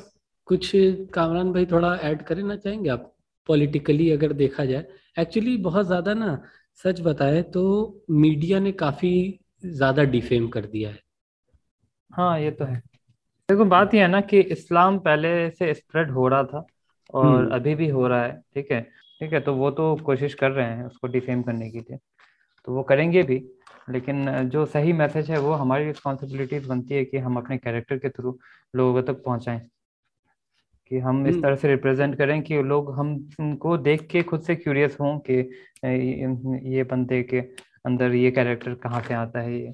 कुछ 0.48 0.70
कामरान 1.14 1.52
भाई 1.52 1.66
थोड़ा 1.66 1.94
ऐड 1.96 2.22
करना 2.22 2.56
चाहेंगे 2.56 2.90
आप? 2.90 3.08
पॉलिटिकली 3.48 4.10
अगर 4.10 4.32
देखा 4.32 4.64
जाए। 4.64 4.84
एक्चुअली 5.18 5.56
बहुत 5.58 5.86
ज़्यादा 5.86 6.14
ना 6.14 6.40
सच 6.78 7.00
बताए 7.00 7.42
तो 7.52 7.62
मीडिया 8.10 8.58
ने 8.58 8.72
काफ़ी 8.72 9.12
ज़्यादा 9.64 10.02
डिफेम 10.04 10.48
कर 10.48 10.66
दिया 10.66 10.90
है। 10.90 10.98
हाँ 12.10 12.38
ये 12.40 12.50
तो 12.50 12.64
है। 12.64 12.76
देखो 13.48 13.64
बात 13.66 13.94
यह 13.94 14.02
है 14.02 14.08
ना 14.08 14.20
कि 14.20 14.40
इस्लाम 14.40 14.98
पहले 14.98 15.50
से 15.50 15.72
स्प्रेड 15.74 16.10
हो 16.10 16.28
रहा 16.28 16.44
था 16.44 16.64
और 17.14 17.26
हम्म। 17.26 17.54
अभी 17.54 17.74
भी 17.74 17.88
हो 17.88 18.06
रहा 18.08 18.22
है 18.24 18.40
ठीक 18.54 18.70
है? 18.72 18.80
ठीक 19.20 19.32
है 19.32 19.40
तो 19.40 19.54
वो 19.54 19.70
तो 19.70 19.94
कोशिश 19.96 20.34
कर 20.34 20.50
रहे 20.50 20.66
हैं 20.66 20.84
उसको 20.84 21.08
डिफेम 21.08 21.42
करने 21.42 21.70
के 21.70 21.78
लिए। 21.80 21.98
तो 22.66 22.72
वो 22.72 22.82
करेंगे 22.82 23.22
भी। 23.22 23.38
लेकिन 23.88 24.48
जो 24.48 24.64
सही 24.66 24.92
मैसेज 24.92 25.30
है 25.30 25.38
वो 25.38 25.52
हमारी 25.54 25.84
रिस्पॉन्सिबिलिटीज 25.84 26.66
बनती 26.66 26.94
है 26.94 27.04
कि 27.04 27.18
हम 27.18 27.36
अपने 27.36 27.58
कैरेक्टर 27.58 27.98
के 27.98 28.08
थ्रू 28.08 28.38
लोगों 28.74 29.02
तक 29.02 29.22
पहुंचाएँ 29.24 29.60
कि 30.90 30.98
हम 30.98 31.26
इस 31.26 31.32
हम्म। 31.32 31.42
तरह 31.42 31.56
से 31.56 31.68
रिप्रेजेंट 31.68 32.16
करें 32.18 32.40
कि 32.42 32.62
लोग 32.62 32.92
हम 32.94 33.14
उनको 33.40 33.76
देख 33.78 34.06
के 34.06 34.22
खुद 34.22 34.40
से 34.40 34.54
क्यूरियस 34.56 34.96
हों 35.00 35.18
कि 35.20 35.38
ये 36.74 36.82
बंदे 36.84 37.22
के 37.22 37.40
अंदर 37.86 38.14
ये 38.14 38.30
कैरेक्टर 38.30 38.74
कहाँ 38.74 39.02
से 39.02 39.14
आता 39.14 39.40
है 39.40 39.54
ये 39.54 39.72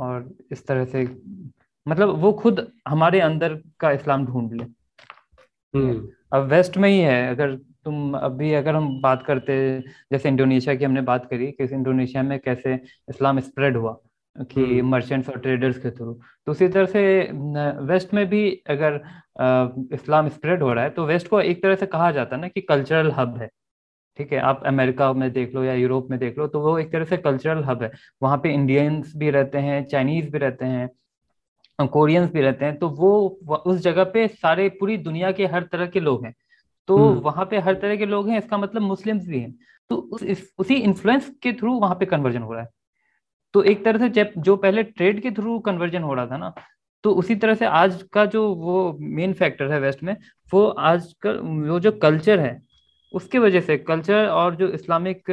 और 0.00 0.28
इस 0.52 0.66
तरह 0.66 0.84
से 0.84 1.04
मतलब 1.86 2.18
वो 2.20 2.32
खुद 2.32 2.66
हमारे 2.88 3.20
अंदर 3.20 3.54
का 3.80 3.90
इस्लाम 3.90 4.26
ढूंढ 4.26 4.52
ले 4.52 4.64
हम्म। 5.74 6.08
अब 6.32 6.46
वेस्ट 6.48 6.76
में 6.76 6.88
ही 6.88 6.98
है 6.98 7.26
अगर 7.28 7.58
तुम 7.86 8.14
अभी 8.16 8.52
अगर 8.54 8.74
हम 8.74 9.00
बात 9.02 9.22
करते 9.22 9.54
जैसे 10.12 10.28
इंडोनेशिया 10.28 10.74
की 10.74 10.84
हमने 10.84 11.00
बात 11.02 11.26
करी 11.30 11.50
कि 11.52 11.64
इंडोनेशिया 11.74 12.22
में 12.22 12.38
कैसे 12.40 12.74
इस्लाम 13.10 13.40
स्प्रेड 13.40 13.76
हुआ 13.76 13.96
कि 14.36 14.82
मर्चेंट्स 14.82 15.28
हम्म। 15.28 15.36
और 15.36 15.42
ट्रेडर्स 15.42 15.78
के 15.78 15.90
थ्रू 15.90 16.12
तो 16.46 16.52
उसी 16.52 16.68
तरह 16.68 16.86
से 16.86 17.02
वेस्ट 17.86 18.14
में 18.14 18.26
भी 18.28 18.44
अगर 18.70 19.00
इस्लाम 19.94 20.28
स्प्रेड 20.28 20.62
हो 20.62 20.72
रहा 20.72 20.84
है 20.84 20.90
तो 20.90 21.04
वेस्ट 21.06 21.28
को 21.28 21.40
एक 21.40 21.62
तरह 21.62 21.74
से 21.74 21.86
कहा 21.86 22.10
जाता 22.12 22.36
है 22.36 22.40
ना 22.42 22.48
कि 22.48 22.60
कल्चरल 22.60 23.10
हब 23.10 23.36
है। 23.38 23.48
ठीक 24.18 24.32
है 24.32 24.38
आप 24.40 24.62
अमेरिका 24.66 25.12
में 25.12 25.30
देख 25.32 25.54
लो 25.54 25.64
या 25.64 25.74
यूरोप 25.74 26.08
में 26.10 26.18
देख 26.18 26.38
लो 26.38 26.46
तो 26.46 26.60
वो 26.60 26.78
एक 26.78 26.92
तरह 26.92 27.04
से 27.04 27.16
कल्चरल 27.18 27.62
हब 27.64 27.82
है। 27.82 27.90
वहाँ 28.22 28.38
पे 28.42 28.52
इंडियंस 28.54 29.12
भी 29.16 29.30
रहते 29.30 29.58
हैं 29.58 29.84
चाइनीज़ 29.86 30.30
भी 30.30 30.38
रहते 30.38 30.64
हैं 30.66 31.86
कोरियंस 31.88 32.30
भी 32.32 32.40
रहते 32.40 32.64
हैं 32.64 32.78
तो 32.78 32.88
वो 32.90 33.12
उस 33.66 33.80
जगह 33.80 34.04
पे 34.14 34.26
सारे 34.30 34.68
पूरी 34.80 34.96
दुनिया 34.98 35.30
के 35.32 35.46
हर 35.46 35.62
तरह 35.72 35.86
के 35.86 36.00
लोग 36.00 36.24
हैं। 36.24 36.34
तो 36.88 36.96
हम्म। 36.98 37.20
वहाँ 37.20 37.44
पे 37.46 37.58
हर 37.58 37.74
तरह 37.74 37.96
के 37.96 38.06
लोग 38.06 38.28
हैं 38.28 38.38
इसका 38.38 38.58
मतलब 38.58 38.82
मुस्लिम्स 38.82 39.26
भी 39.28 39.38
हैं। 39.38 39.54
तो 39.90 39.96
उस 39.96 40.22
इस, 40.22 40.52
उसी 40.58 40.74
इन्फ्लुएंस 40.74 41.30
के 41.42 41.52
थ्रू 41.52 41.78
वहाँ 41.80 41.94
पे 41.94 42.06
कन्वर्जन 42.06 42.42
हो 42.42 42.52
रहा 42.52 42.62
है। 42.62 42.68
तो 43.54 43.62
एक 43.62 43.84
तरह 43.84 43.98
से 43.98 44.08
जब 44.10 44.32
जो 44.38 44.56
पहले 44.56 44.82
ट्रेड 44.82 45.20
के 45.22 45.30
थ्रू 45.30 45.58
कन्वर्जन 45.60 46.02
हो 46.02 46.14
रहा 46.14 46.26
था 46.26 46.36
ना 46.36 46.52
तो 47.04 47.12
उसी 47.12 47.34
तरह 47.34 47.54
से 47.54 47.66
आज 47.66 48.02
का 48.12 48.24
जो 48.26 48.42
वो 48.54 48.96
मेन 49.00 49.32
फैक्टर 49.32 49.72
है 49.72 49.80
वेस्ट 49.80 50.02
में 50.02 50.16
वो 50.52 50.66
आज 50.66 51.12
का 51.22 51.30
वो 51.68 51.78
जो 51.80 51.92
कल्चर 51.92 52.40
है 52.40 52.60
उसके 53.14 53.38
वजह 53.38 53.60
से 53.60 53.76
कल्चर 53.78 54.26
और 54.26 54.54
जो 54.56 54.68
इस्लामिक 54.68 55.30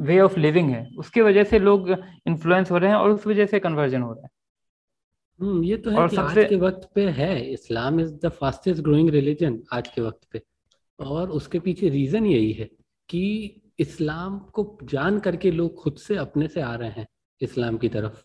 वे 0.00 0.18
ऑफ़ 0.20 0.38
लिविंग 0.38 0.70
है 0.70 0.86
उसके 0.98 1.22
वजह 1.22 1.44
से 1.44 1.58
लोग 1.58 1.90
इन्फ्लुएंस 1.90 2.70
हो 2.70 2.78
रहे 2.78 2.90
हैं 2.90 2.96
और 2.96 3.10
उस 3.10 3.26
वजह 3.26 3.46
से 3.46 3.60
कन्वर्जन 3.60 4.02
हो 4.02 4.12
रहा 4.12 4.22
है। 4.24 4.30
हम्म 5.40 5.62
ये 5.64 5.76
तो 5.76 5.90
है 5.90 5.96
और 5.96 6.08
कि 6.08 6.16
सबसे 6.16 6.42
आज 6.42 6.48
के 6.48 6.56
वक्त 6.56 6.88
पे 6.94 7.08
है 7.08 7.40
इस्लाम 7.52 8.00
is 8.00 8.12
the 8.14 8.28
fastest 8.28 8.82
growing 8.82 9.10
religion 9.10 9.62
आज 9.72 9.88
के 9.88 10.00
वक्त 10.00 10.28
पे। 10.32 10.42
और 10.98 11.30
उसके 11.30 11.58
पीछे 11.58 11.88
रीजन 11.88 12.26
यही 12.26 12.52
है 12.52 12.68
कि 13.08 13.22
इस्लाम 13.78 14.38
को 14.38 14.78
जान 14.84 15.18
करके 15.18 15.50
लोग 15.50 15.74
खुद 15.74 15.96
से 15.96 16.16
अपने 16.16 16.48
से 16.48 16.60
आ 16.60 16.74
रहे 16.74 16.90
हैं 16.90 17.06
इस्लाम 17.40 17.76
की 17.76 17.88
तरफ़। 17.88 18.22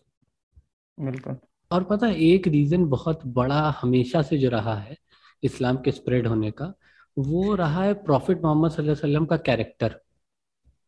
बिल्कुल। 0.98 1.36
और 1.70 1.84
पता 1.84 2.06
है 2.06 2.20
एक 2.20 2.48
रीजन 2.48 2.84
बहुत 2.86 3.26
बड़ा 3.26 3.60
हमेशा 3.80 4.22
से 4.22 4.38
जो 4.38 4.48
रहा 4.48 4.74
है 4.74 4.96
इस्लाम 5.42 5.76
के 5.76 5.90
स्प्रेड 5.90 6.26
होने 6.26 6.50
का 6.50 6.72
वो 7.18 7.54
रहा 7.54 7.82
है 7.84 7.94
प्रॉफिट 7.94 8.42
मोहम्मद 8.42 8.80
वसल्लम 8.80 9.26
का 9.26 9.36
कैरेक्टर 9.36 10.00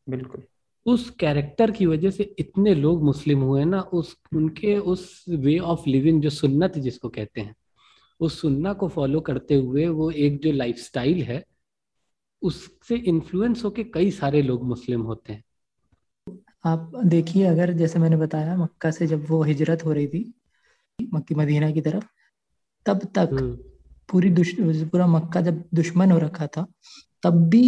बिल्कुल। 0.07 0.43
उस 0.89 1.09
कैरेक्टर 1.11 1.71
की 1.71 1.87
वजह 1.87 2.11
से 2.11 2.23
इतने 2.39 2.75
लोग 2.75 3.03
मुस्लिम 3.03 3.41
हुए 3.41 3.65
ना 3.65 3.81
उस 3.93 4.17
उनके 4.35 4.77
उस 4.87 5.25
वे 5.29 5.59
ऑफ़ 5.67 5.89
लिविंग 5.89 6.23
जो 6.23 6.31
सुन्नत 6.31 6.79
जिसको 6.79 7.09
कहते 7.09 7.41
हैं 7.41 7.55
उस 8.21 8.41
सुन्ना 8.41 8.73
को 8.73 8.89
फॉलो 8.89 9.21
करते 9.21 9.55
हुए 9.55 9.87
वो 9.89 10.11
एक 10.11 10.41
जो 10.41 10.53
लाइफस्टाइल 10.53 11.23
है 11.23 11.43
उससे 12.43 12.97
इन्फ्लुएंस 13.07 13.65
होके 13.65 13.85
कई 13.85 14.11
सारे 14.11 14.43
लोग 14.43 14.65
मुस्लिम 14.65 15.03
होते 15.03 15.33
हैं 15.33 15.45
आप 16.65 16.91
देखिए 17.07 17.45
अगर 17.47 17.73
जैसे 17.73 17.99
मैंने 17.99 18.17
बताया 18.17 18.57
मक्का 18.57 18.91
से 18.91 19.07
जब 19.07 19.27
वो 19.29 19.43
हिजरत 19.43 19.85
हो 19.85 19.93
रही 19.93 20.07
थी 20.07 20.25
मक्की 20.99 21.35
मदीना 21.35 21.71
की 21.71 21.81
तरफ़ 21.81 22.05
तब 22.87 23.05
तक 23.15 23.31
हम्म। 23.33 23.57
पूरी 24.09 24.31
पूरा 24.85 25.07
मक्का 25.07 25.41
जब 25.41 25.63
दुश्मन 25.75 26.11
हो 26.11 26.19
रखा 26.19 26.47
था 26.47 26.67
तब 27.23 27.49
भी 27.49 27.67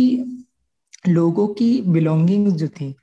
लोगों 1.09 1.47
की 1.55 1.71
बिलोंगिंग 1.83 2.49
जो 2.53 2.69
थी 2.69 2.95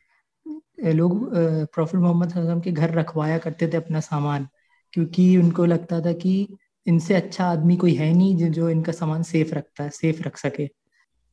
लोग 0.78 1.30
प्रॉफिट 1.74 2.02
मोहम्मद 2.02 2.62
के 2.64 2.72
घर 2.72 2.94
रखवाया 2.94 3.38
करते 3.38 3.68
थे 3.68 3.78
अपना 3.78 4.00
सामान, 4.00 4.48
क्योंकि 4.94 5.36
उनको 5.38 5.66
लगता 5.66 6.00
था 6.02 6.14
कि 6.16 6.48
इनसे 6.88 7.14
अच्छा 7.14 7.46
आदमी 7.46 7.76
कोई 7.78 7.94
है 7.96 8.12
नहीं 8.14 8.50
जो 8.52 8.70
इनका 8.70 8.92
सामान 8.92 9.24
सेफ़ 9.24 9.54
रखता 9.56 9.84
है, 9.84 9.90
सेफ़ 9.90 10.22
रख 10.24 10.38
सके। 10.38 10.68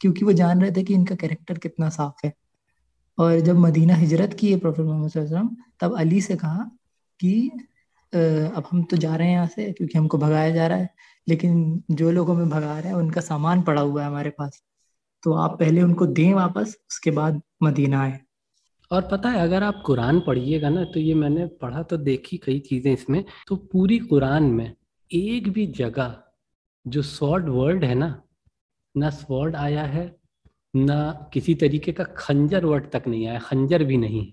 क्योंकि 0.01 0.25
वो 0.25 0.33
जान 0.33 0.63
रहे 0.63 0.71
थे 0.73 0.83
कि 0.85 0.95
इनका 0.95 1.15
कैरेक्टर 1.15 1.59
कितना 1.59 1.89
साफ़ 1.89 2.27
है। 2.27 2.33
और 3.19 3.41
जब 3.41 3.59
मदीना 3.59 3.95
हिजरत 3.95 4.35
की 4.35 4.51
है 4.53 4.59
प्रॉफिट 4.59 4.87
मोहम्मद 4.87 5.57
तब 5.81 5.97
अली 5.99 6.21
से 6.21 6.37
कहा 6.37 6.65
कि 7.21 7.51
अब 8.13 8.65
हम 8.71 8.83
तो 8.83 8.97
जा 8.97 9.15
रहे 9.17 9.27
हैं 9.29 9.35
यहाँ 9.35 9.47
से, 9.47 9.71
क्योंकि 9.73 9.99
हमको 9.99 10.19
भगाया 10.19 10.51
जा 10.51 10.67
रहा 10.67 10.79
है, 10.79 10.89
लेकिन 11.29 11.83
जो 11.91 12.11
लोग 12.11 12.31
हमें 12.31 12.49
भगा 12.51 12.79
रहे 12.79 12.89
हैं, 12.89 12.97
उनका 12.97 13.21
सामान 13.21 13.63
पड़ा 13.63 13.81
हुआ 13.83 14.03
है 14.03 14.09
हमारे 14.09 14.31
पास। 14.31 14.63
तो 15.23 15.33
आप 15.35 15.59
पहले 15.61 15.83
उनको 15.83 16.07
दें 16.09 16.33
वापस, 16.35 16.77
उसके 16.91 17.11
बाद 17.11 17.41
मदीना 17.63 18.03
आए। 18.03 18.19
और 18.95 19.09
पता 19.11 19.29
है, 19.29 19.41
अगर 19.41 19.63
आप 19.63 19.83
कुरान 19.87 20.21
पढ़िएगा 20.21 20.69
ना 20.69 20.85
तो 20.85 21.01
ये 21.01 21.15
मैंने 21.17 21.47
पढ़ा 21.61 21.83
तो 21.83 21.97
देखी 21.99 22.37
कई 22.39 22.59
चीज़ें 22.61 22.93
इसमें 22.93 23.25
तो 23.49 23.57
पूरी 23.73 23.99
कुरान 24.01 24.45
में 24.53 24.73
एक 25.11 25.49
भी 25.53 25.67
जगह 25.75 26.17
जो 26.87 27.03
स्वॉर्ड 27.05 27.49
वर्ड 27.49 27.85
है 27.85 27.95
ना 27.95 28.09
ना 28.95 29.11
स्वॉर्ड 29.13 29.57
आया 29.57 29.83
है, 29.85 30.05
ना 30.75 31.29
किसी 31.33 31.55
तरीके 31.57 31.93
का 31.93 32.05
खंजर 32.17 32.65
वर्ड 32.65 32.91
तक 32.91 33.03
नहीं 33.09 33.27
आया, 33.27 33.39
खंजर 33.41 33.85
भी 33.85 33.97
नहीं 33.97 34.33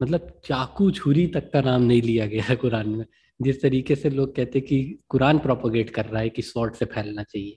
मतलब 0.00 0.28
चाकू 0.44 0.90
छुरी 0.90 1.26
तक 1.26 1.50
का 1.52 1.60
नाम 1.60 1.82
नहीं 1.82 2.02
लिया 2.02 2.26
गया 2.26 2.42
है 2.42 2.56
कुरान 2.56 2.88
में। 2.88 3.04
जिस 3.40 3.60
तरीके 3.62 3.96
से 3.96 4.10
लोग 4.10 4.34
कहते 4.36 4.60
कि 4.60 4.78
कुरान 5.08 5.38
प्रोपोगेट 5.38 5.90
कर 5.90 6.06
रहा 6.06 6.22
है 6.22 6.28
कि 6.30 6.42
स्वॉर्ड 6.42 6.74
से 6.74 6.84
फैलना 6.84 7.22
चाहिए, 7.22 7.56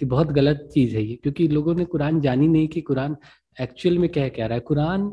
कि 0.00 0.06
बहुत 0.06 0.32
गलत 0.32 0.68
चीज़ 0.74 0.96
है 0.96 1.02
ये, 1.02 1.16
क्योंकि 1.16 1.48
लोगों 1.48 1.74
ने 1.74 1.84
कुरान 1.86 2.20
जानी 2.20 2.48
नहीं 2.48 2.68
कि 2.68 2.80
कुरान 2.82 3.16
एक्चुअल 3.56 3.98
में 3.98 4.08
क्या 4.08 4.28
कह 4.28 4.46
रहा 4.46 4.54
है? 4.54 4.60
कुरान 4.60 5.10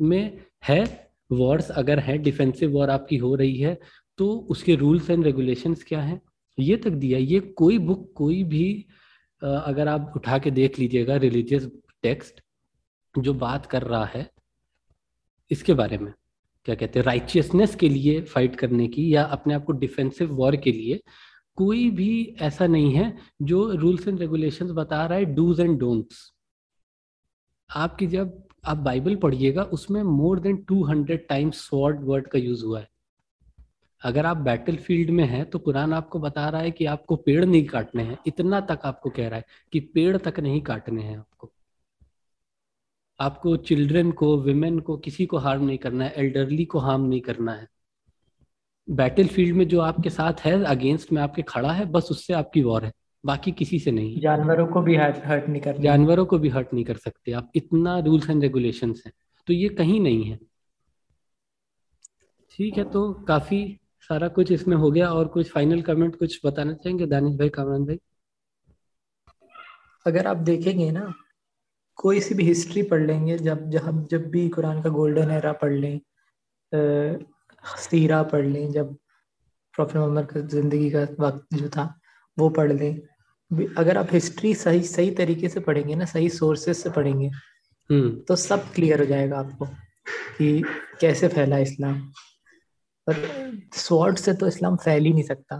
में 0.00 0.40
है 0.64 0.84
वॉर्स 1.30 1.70
अगर 1.72 1.98
है 1.98 2.16
डिफेंसिव 2.18 2.72
वॉर 2.72 2.90
आपकी 2.90 3.16
हो 3.16 3.34
रही 3.34 3.56
है 3.56 3.78
तो 4.18 4.28
उसके 4.50 4.74
रूल्स 4.76 5.10
एंड 5.10 5.24
रेगुलेशंस 5.24 5.84
क्या 5.84 6.00
हैं? 6.00 6.20
ये 6.58 6.76
तक 6.76 6.90
दिया, 6.90 7.18
ये 7.18 7.40
कोई 7.40 7.78
बुक 7.78 8.12
कोई 8.16 8.42
भी 8.44 8.86
अगर 9.42 9.88
आप 9.88 10.12
उठा 10.16 10.38
के 10.38 10.50
देख 10.50 10.78
लीजिएगा 10.78 11.16
रिलीजियस 11.16 11.68
टेक्स्ट 12.02 12.40
जो 13.14 13.34
बात 13.34 13.66
कर 13.66 13.82
रहा 13.82 14.04
है, 14.04 14.28
इसके 15.50 15.74
बारे 15.74 15.98
में, 15.98 16.12
क्या 16.66 16.74
कहते 16.74 16.98
हैं 16.98 17.04
राइचियसनेस 17.06 17.74
के 17.74 17.88
लिए 17.88 18.20
फाइट 18.22 18.56
करने 18.56 18.86
की 18.88 19.14
या 19.14 19.22
अपने 19.26 19.54
आप 19.54 19.64
को 19.64 19.72
डिफेंसिव 19.74 20.34
वॉर 20.34 20.56
के 20.56 20.72
लिए, 20.72 21.00
कोई 21.58 21.88
भी 21.90 22.36
ऐसा 22.40 22.66
नहीं 22.66 22.92
है 22.94 23.16
जो 23.42 23.64
रूल्स 23.72 24.08
एंड 24.08 24.20
रेगुलेशंस 24.20 24.70
बता 24.72 25.04
रहा 25.06 25.18
है 25.18 25.24
डूज 25.34 25.60
एंड 25.60 25.78
डोंट्स 25.80 26.30
आपकी 27.76 28.06
जब 28.06 28.42
आप 28.64 28.76
बाइबल 28.76 29.16
पढ़िएगा, 29.16 29.62
उसमें 29.62 30.02
more 30.02 30.40
than 30.40 30.64
200 30.68 31.28
times 31.28 31.56
sword 31.56 32.00
word 32.04 32.26
का 32.26 32.38
यूज़ 32.38 32.64
हुआ 32.64 32.80
है। 32.80 32.88
अगर 34.02 34.26
आप 34.26 34.36
बैटल 34.36 34.76
फ़ील्ड 34.76 35.10
में 35.10 35.24
हैं 35.24 35.50
तो 35.50 35.58
कुरान 35.58 35.92
आपको 35.92 36.18
बता 36.18 36.48
रहा 36.48 36.60
है 36.60 36.70
कि 36.70 36.84
आपको 36.84 37.16
पेड़ 37.16 37.44
नहीं 37.44 37.64
काटने 37.64 38.02
हैं। 38.02 38.18
इतना 38.26 38.60
तक 38.60 38.80
आपको 38.84 39.10
कह 39.10 39.28
रहा 39.28 39.38
है 39.38 39.44
कि 39.72 39.80
पेड़ 39.80 40.16
तक 40.16 40.40
नहीं 40.40 40.60
काटने 40.60 41.02
हैं 41.02 41.18
आपको। 41.18 41.52
आपको 43.20 43.56
चिल्ड्रन 43.56 44.10
को 44.10 44.40
विमेन 44.40 44.78
को 44.78 44.96
किसी 44.96 45.26
को 45.26 45.38
हार्म 45.38 45.64
नहीं 45.64 45.78
करना 45.78 46.04
है 46.04 46.12
एल्डरली 46.16 46.64
को 46.64 46.78
हार्म 46.78 47.02
नहीं 47.02 47.20
करना 47.20 47.52
है। 47.52 47.68
बैटल 48.90 49.26
फ़ील्ड 49.26 49.56
में 49.56 49.68
जो 49.68 49.80
आपके 49.80 50.10
साथ 50.10 50.32
है 50.40 50.64
अगेंस्ट 50.64 51.12
में 51.12 51.22
आपके 51.22 51.42
खड़ा 51.42 51.72
है, 51.72 51.84
बस 51.84 52.08
उससे 52.10 52.32
आपकी 52.32 52.62
वॉर 52.62 52.84
है। 52.84 52.92
बाकी 53.24 53.52
किसी 53.52 53.78
से 53.78 53.90
नहीं। 53.90 54.20
जानवरों 54.20 54.66
को 54.66 54.80
भी 54.82 54.96
हर्ट 54.96 55.48
नहीं 55.48 55.60
कर 55.62 55.78
जानवरों 55.78 56.24
को 56.26 56.38
भी 56.38 56.48
हर्ट 56.48 56.72
नहीं 56.74 56.84
कर 56.84 56.96
सकते। 56.98 57.32
आप 57.32 57.50
इतना 57.56 57.98
रूल्स 58.00 58.30
एंड 58.30 58.42
रेगुलेशन 58.42 58.94
है 59.06 59.12
तो 59.48 59.52
ये 59.52 59.68
कहीं 59.70 60.00
नहीं 60.00 60.24
है। 60.24 60.38
ठीक 62.52 62.78
है 62.78 62.84
तो 62.84 63.12
काफ़ी 63.28 63.60
सारा 64.10 64.28
कुछ 64.30 64.52
इसमें 64.52 64.76
हो 64.76 64.90
गया 64.90 65.08
और 65.10 65.28
कुछ 65.28 65.50
फाइनल 65.50 65.82
कमेंट 65.82 66.16
कुछ 66.18 66.40
बताना 66.44 66.72
चाहेंगे? 66.74 67.06
दानिश 67.06 67.36
भाई 67.36 67.48
कामरान 67.48 67.84
भाई? 67.86 67.98
अगर 70.06 70.26
आप 70.26 70.36
देखेंगे 70.36 70.90
ना 70.90 71.12
कोई 71.98 72.20
सी 72.20 72.34
भी 72.34 72.44
हिस्ट्री 72.44 72.82
पढ़ 72.82 73.06
लेंगे 73.06 73.36
जब 73.38 73.68
जब 73.70 74.06
जब 74.10 74.28
भी 74.30 74.48
कुरान 74.48 74.82
का 74.82 74.90
गोल्डन 74.90 75.30
एरा 75.30 75.52
पढ़ 75.52 75.72
लें 75.72 76.00
सीरा 77.62 78.22
पढ़ 78.24 78.46
लें 78.46 78.70
जब 78.72 78.94
प्रॉफिट 79.74 79.96
मोहम्मद 79.96 80.26
का 80.26 80.40
ज़िंदगी 80.40 80.90
का 80.90 81.00
वक्त 81.20 81.54
जो 81.54 81.68
था 81.68 81.84
वो 82.38 82.48
पढ़ 82.50 82.72
लें 82.72 83.00
अगर 83.50 83.98
आप 83.98 84.08
हिस्ट्री 84.12 84.54
सही 84.54 84.82
सही 84.84 85.10
तरीके 85.10 85.48
से 85.48 85.60
पढ़ेंगे 85.60 85.94
ना 85.94 86.04
सही 86.04 86.28
सोर्सेस 86.30 86.82
से 86.82 86.90
पढ़ेंगे 86.90 87.26
हम्म। 87.90 88.10
तो 88.28 88.36
सब 88.36 88.70
क्लियर 88.74 89.00
हो 89.00 89.06
जाएगा 89.06 89.38
आपको 89.38 89.66
कि 89.66 90.62
कैसे 91.00 91.28
फैला 91.28 91.58
इस्लाम। 91.58 92.00
पर 93.06 93.14
स्वॉर्ड 93.74 94.18
से 94.18 94.32
तो 94.34 94.46
इस्लाम 94.46 94.76
फैल 94.76 95.04
ही 95.04 95.12
नहीं 95.12 95.22
सकता 95.22 95.56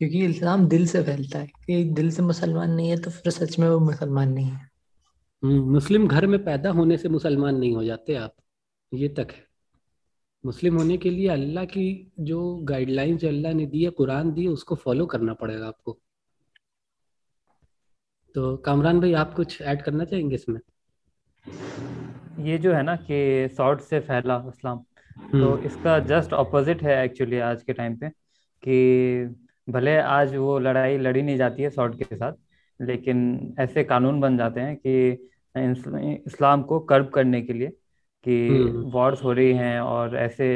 क्योंकि 0.00 0.24
इस्लाम 0.26 0.66
दिल 0.68 0.86
से 0.86 1.02
फैलता 1.02 1.38
है 1.38 1.46
कि 1.46 1.82
दिल 1.94 2.10
से 2.10 2.22
मुसलमान 2.22 2.70
नहीं 2.70 2.88
है 2.90 2.96
तो 3.02 3.10
फिर 3.10 3.32
सच 3.32 3.58
में 3.58 3.68
वो 3.68 3.78
मुसलमान 3.80 4.32
नहीं 4.32 4.46
है। 4.46 4.70
हम्म, 5.42 5.72
मुस्लिम 5.72 6.06
घर 6.08 6.26
में 6.26 6.44
पैदा 6.44 6.70
होने 6.70 6.96
से 6.96 7.08
मुसलमान 7.08 7.56
नहीं 7.56 7.74
हो 7.74 7.84
जाते 7.84 8.14
आप 8.14 8.34
ये 8.92 9.08
तक 9.08 9.28
है। 9.32 9.44
मुस्लिम 10.44 10.76
होने 10.78 10.96
के 10.96 11.10
लिए 11.10 11.28
अल्लाह 11.28 11.64
की 11.64 12.12
जो 12.20 12.40
गाइडलाइंस 12.64 13.20
जो 13.20 13.28
अल्लाह 13.28 13.52
ने 13.52 13.66
दी 13.66 13.84
है 13.84 13.90
कुरान 13.90 14.32
दी 14.32 14.42
है 14.42 14.48
उसको 14.48 14.74
फॉलो 14.74 15.06
करना 15.06 15.34
पड़ेगा 15.34 15.66
आपको। 15.66 15.98
तो 18.34 18.56
कामरान 18.56 19.00
भाई 19.00 19.12
आप 19.14 19.34
कुछ 19.34 19.60
ऐड 19.62 19.82
करना 19.82 20.04
चाहेंगे 20.04 20.34
इसमें 20.34 20.60
ये 22.44 22.56
जो 22.58 22.72
है 22.72 22.82
ना 22.82 22.94
कि 23.00 23.48
शॉर्ट 23.56 23.80
से 23.80 24.00
फैला 24.00 24.36
इस्लाम 24.48 24.78
तो 24.78 25.50
हम्म। 25.50 25.66
इसका 25.66 25.98
जस्ट 26.06 26.32
अपोजिट 26.34 26.82
है 26.82 27.04
एक्चुअली 27.04 27.38
आज 27.40 27.62
के 27.62 27.72
टाइम 27.72 27.96
पे 27.96 28.08
कि 28.62 29.34
भले 29.68 29.96
आज 29.98 30.34
वो 30.36 30.58
लड़ाई 30.58 30.96
लड़ी 30.98 31.22
नहीं 31.22 31.36
जाती 31.36 31.62
है 31.62 31.70
शॉर्ट 31.70 31.98
के 31.98 32.16
साथ 32.16 32.32
लेकिन 32.80 33.54
ऐसे 33.60 33.84
कानून 33.84 34.20
बन 34.20 34.36
जाते 34.36 34.60
हैं 34.60 34.76
कि 34.76 36.24
इस्लाम 36.26 36.62
को 36.62 36.78
कर्ब 36.86 37.10
करने 37.10 37.42
के 37.42 37.52
लिए 37.52 37.68
कि 38.26 38.38
वॉर्स 38.86 39.18
हम्म। 39.18 39.26
हो 39.26 39.32
रही 39.32 39.52
हैं 39.54 39.80
और 39.80 40.16
ऐसे 40.18 40.48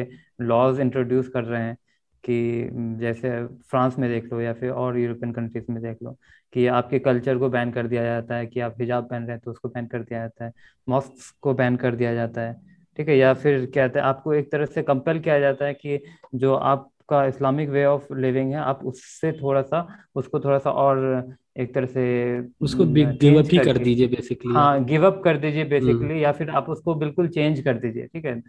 लॉज 0.42 0.80
इंट्रोड्यूस 0.80 1.28
कर 1.28 1.44
रहे 1.44 1.62
हैं 1.62 1.76
कि 2.24 2.70
जैसे 3.00 3.30
फ्रांस 3.70 3.98
में 3.98 4.08
देख 4.10 4.32
लो 4.32 4.40
या 4.40 4.52
फिर 4.52 4.70
और 4.72 4.98
यूरोपियन 4.98 5.32
कंट्रीज़ 5.32 5.72
में 5.72 5.82
देख 5.82 6.02
लो 6.02 6.16
कि 6.56 6.66
आपके 6.66 6.98
कल्चर 6.98 7.38
को 7.38 7.48
बैन 7.48 7.70
कर 7.70 7.86
दिया 7.86 8.04
जाता 8.04 8.36
है 8.36 8.46
कि 8.46 8.60
आप 8.60 8.74
हिजाब 8.80 9.08
पहन 9.08 9.22
रहे 9.22 9.30
हैं 9.30 9.40
तो 9.44 9.50
उसको 9.50 9.68
बैन 9.68 9.86
कर 9.86 10.02
दिया 10.02 10.20
जाता 10.20 10.44
है 10.44 10.52
मॉस्क 10.88 11.36
को 11.40 11.54
बैन 11.54 11.76
कर 11.76 11.94
दिया 11.94 12.14
जाता 12.14 12.40
है 12.40 12.54
ठीक 12.96 13.08
है? 13.08 13.16
या 13.16 13.34
फिर 13.34 13.66
क्या 13.66 13.88
कहते 13.88 13.98
हैं 13.98 14.06
आपको 14.06 14.34
एक 14.34 14.52
तरह 14.52 14.66
से 14.66 14.82
कंपेल 14.82 15.20
किया 15.20 15.38
जाता 15.38 15.64
है 15.64 15.74
कि 15.74 16.00
जो 16.34 16.54
आपका 16.54 17.26
इस्लामिक 17.26 17.68
वे 17.68 17.84
ऑफ़ 17.84 18.14
लिविंग 18.14 18.50
है 18.50 18.56
आप 18.56 18.84
उससे 18.84 19.32
थोड़ा 19.32 19.62
सा 19.62 19.86
उसको 20.14 20.40
थोड़ा 20.40 20.58
सा 20.58 20.70
और 20.70 21.28
एक 21.58 21.74
तरह 21.74 21.86
से 21.86 22.40
उसको 22.60 22.84
गिव 22.84 23.38
अप 23.38 23.48
ही 23.52 23.58
कर 23.58 23.78
दीजिए 23.78 24.06
बेसिकली 24.06 24.54
हाँ 24.54 24.84
गिव 24.84 25.06
अप 25.06 25.22
कर 25.24 25.38
दीजिए 25.38 25.64
बेसिकली 25.64 26.24
या 26.24 26.32
फिर 26.32 26.50
आप 26.50 26.68
उसको 26.68 26.94
बिल्कुल 26.94 27.28
चेंज 27.28 27.60
कर 27.60 27.78
दीजिए 27.78 28.06
ठीक 28.06 28.24
है? 28.24 28.40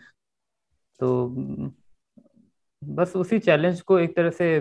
तो 1.00 1.28
बस 2.84 3.14
उसी 3.16 3.40
चैलेंज 3.40 3.82
को 3.82 4.00
एक 4.00 4.16
तरह 4.16 4.30
से 4.30 4.60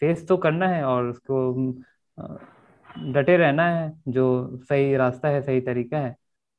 फेस 0.00 0.26
तो 0.28 0.36
करना 0.36 0.68
है 0.68 0.82
और 0.84 1.06
उसको 1.06 1.38
डटे 3.12 3.36
रहना 3.36 3.68
है 3.70 3.92
जो 4.08 4.26
सही 4.62 4.96
रास्ता 4.96 5.28
है 5.28 5.42
सही 5.42 5.60
तरीका 5.60 5.98
है 5.98 6.14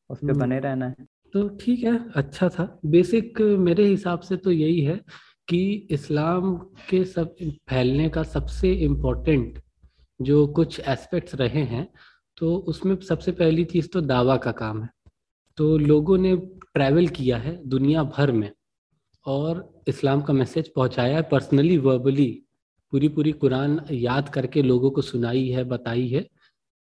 उस 0.10 0.20
पर 0.20 0.34
बने 0.34 0.60
रहना 0.60 0.88
है। 0.88 1.06
तो 1.34 1.48
ठीक 1.58 1.84
है 1.84 1.98
अच्छा 2.16 2.50
था। 2.50 2.80
बेसिक 2.86 3.42
मेरे 3.42 3.86
हिसाब 3.86 4.20
से 4.20 4.38
तो 4.38 4.52
यही 4.52 4.80
है 4.82 5.00
कि 5.48 5.88
इस्लाम 5.92 6.56
के 6.90 7.04
सब 7.06 7.36
फैलने 7.70 8.10
का 8.10 8.24
सबसे 8.24 8.72
इम्पोर्टेंट 8.74 9.62
जो 10.20 10.46
कुछ 10.48 10.80
एस्पेक्ट्स 10.80 11.36
रहे 11.36 11.64
हैं 11.66 11.88
तो 12.38 12.56
उसमें 12.68 12.96
सबसे 12.96 13.32
पहली 13.32 13.64
चीज़ 13.66 13.88
तो 13.94 14.02
दावा 14.02 14.38
का 14.38 14.52
काम 14.52 14.82
है। 14.84 14.90
तो 15.58 15.78
लोगों 15.78 16.18
ने 16.18 16.36
ट्रैवल 16.74 17.08
किया 17.08 17.38
है 17.38 17.56
दुनिया 17.70 18.04
भर 18.04 18.32
में 18.32 18.52
और 19.26 19.82
इस्लाम 19.88 20.22
का 20.22 20.34
मैसेज 20.34 20.72
पहुँचाया 20.74 21.16
है 21.16 21.22
पर्सनली 21.22 21.78
वर्बली 21.78 22.32
पूरी 22.94 23.08
पूरी 23.08 23.32
कुरान 23.34 23.80
याद 23.92 24.30
करके 24.30 24.62
लोगों 24.62 24.92
को 24.92 25.02
सुनाई 25.02 25.48
है, 25.48 25.64
बताई 25.64 26.08
है। 26.08 26.26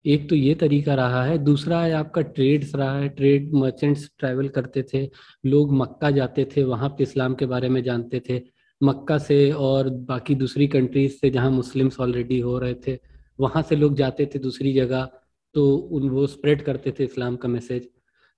एक 0.05 0.29
तो 0.29 0.35
ये 0.37 0.55
तरीका 0.55 0.95
रहा 0.95 1.25
है। 1.25 1.39
दूसरा 1.39 1.81
है, 1.83 1.93
आपका 1.93 2.23
ट्रेड्स 2.23 2.75
रहा 2.75 2.99
है। 2.99 3.09
ट्रेड 3.11 3.53
मर्चेंट्स 3.55 4.09
ट्रैवल 4.19 4.49
करते 4.49 4.85
थे। 4.95 5.09
लोग 5.45 5.73
मक्का 5.75 6.11
जाते 6.11 6.45
थे, 6.57 6.65
वहाँ 6.65 6.89
पे 6.89 7.03
इस्लाम 7.03 7.35
के 7.35 7.47
बारे 7.47 7.69
में 7.69 7.83
जानते 7.85 8.23
थे। 8.29 8.41
मक्का 8.81 9.19
से 9.19 9.51
और 9.53 9.89
बाकी 10.09 10.35
दूसरी 10.35 10.67
कंट्रीज़ 10.69 11.13
से 11.13 11.31
जहाँ 11.31 11.51
मुस्लिम्स 11.51 12.01
ऑलरेडी 12.01 12.39
हो 12.41 12.59
रहे 12.59 12.75
थे, 12.87 12.99
वहाँ 13.39 13.63
से 13.63 13.77
लोग 13.77 13.95
जाते 13.97 14.27
थे 14.27 14.39
दूसरी 14.39 14.73
जगह 14.73 15.09
तो 15.55 15.75
उन, 15.77 16.09
वो 16.09 16.27
स्प्रेड 16.27 16.63
करते 16.63 16.91
थे 16.99 17.05
इस्लाम 17.05 17.37
का 17.37 17.49
मैसेज 17.49 17.89